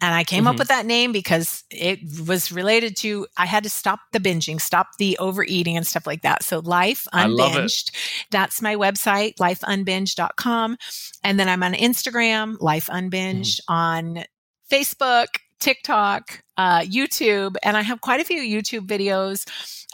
[0.02, 0.48] And I came mm-hmm.
[0.48, 4.60] up with that name because it was related to I had to stop the binging,
[4.60, 6.44] stop the overeating and stuff like that.
[6.44, 7.92] So Life Unbinged.
[8.30, 10.78] That's my website, lifeunbinged.com.
[11.24, 13.74] And then I'm on Instagram, Life Unbinged, mm-hmm.
[13.74, 14.24] on
[14.70, 15.28] Facebook,
[15.60, 19.46] TikTok, uh, YouTube, and I have quite a few YouTube videos,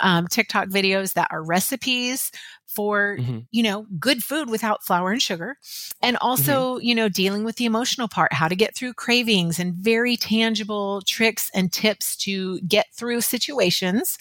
[0.02, 2.32] um, TikTok videos that are recipes
[2.74, 3.40] for mm-hmm.
[3.52, 5.58] you know good food without flour and sugar
[6.02, 6.86] and also mm-hmm.
[6.86, 11.02] you know dealing with the emotional part how to get through cravings and very tangible
[11.06, 14.18] tricks and tips to get through situations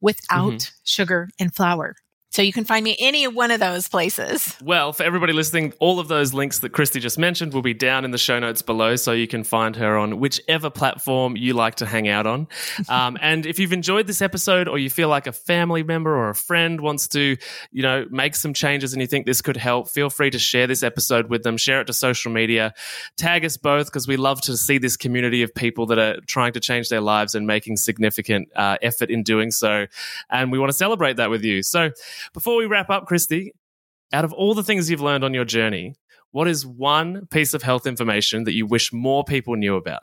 [0.00, 0.74] without mm-hmm.
[0.84, 1.94] sugar and flour
[2.32, 4.56] so you can find me any one of those places.
[4.62, 8.06] Well, for everybody listening, all of those links that Christy just mentioned will be down
[8.06, 11.74] in the show notes below, so you can find her on whichever platform you like
[11.76, 12.48] to hang out on.
[12.88, 16.30] Um, and if you've enjoyed this episode, or you feel like a family member or
[16.30, 17.36] a friend wants to,
[17.70, 20.66] you know, make some changes, and you think this could help, feel free to share
[20.66, 21.56] this episode with them.
[21.56, 22.74] Share it to social media.
[23.16, 26.52] Tag us both because we love to see this community of people that are trying
[26.54, 29.86] to change their lives and making significant uh, effort in doing so.
[30.28, 31.62] And we want to celebrate that with you.
[31.62, 31.92] So.
[32.32, 33.52] Before we wrap up, Christy,
[34.12, 35.94] out of all the things you've learned on your journey,
[36.30, 40.02] what is one piece of health information that you wish more people knew about?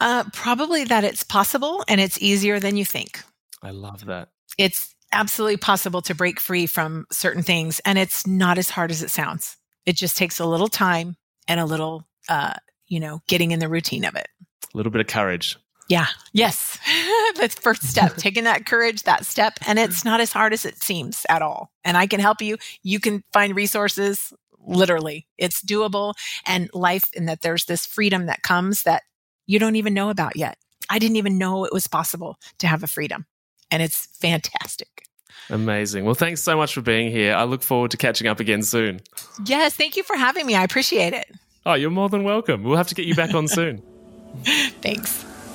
[0.00, 3.22] Uh, probably that it's possible and it's easier than you think.
[3.62, 4.30] I love that.
[4.58, 9.02] It's absolutely possible to break free from certain things, and it's not as hard as
[9.02, 9.56] it sounds.
[9.86, 11.16] It just takes a little time
[11.46, 12.54] and a little, uh,
[12.88, 14.26] you know, getting in the routine of it.
[14.72, 15.58] A little bit of courage.
[15.88, 16.06] Yeah.
[16.32, 16.78] Yes.
[17.36, 19.58] the first step, taking that courage, that step.
[19.66, 21.70] And it's not as hard as it seems at all.
[21.84, 22.56] And I can help you.
[22.82, 24.32] You can find resources
[24.64, 25.26] literally.
[25.38, 26.14] It's doable
[26.46, 29.02] and life in that there's this freedom that comes that
[29.46, 30.56] you don't even know about yet.
[30.88, 33.26] I didn't even know it was possible to have a freedom.
[33.70, 35.06] And it's fantastic.
[35.50, 36.04] Amazing.
[36.04, 37.34] Well, thanks so much for being here.
[37.34, 39.00] I look forward to catching up again soon.
[39.44, 39.74] Yes.
[39.74, 40.54] Thank you for having me.
[40.54, 41.30] I appreciate it.
[41.66, 42.62] Oh, you're more than welcome.
[42.62, 43.82] We'll have to get you back on soon.
[44.80, 45.24] thanks.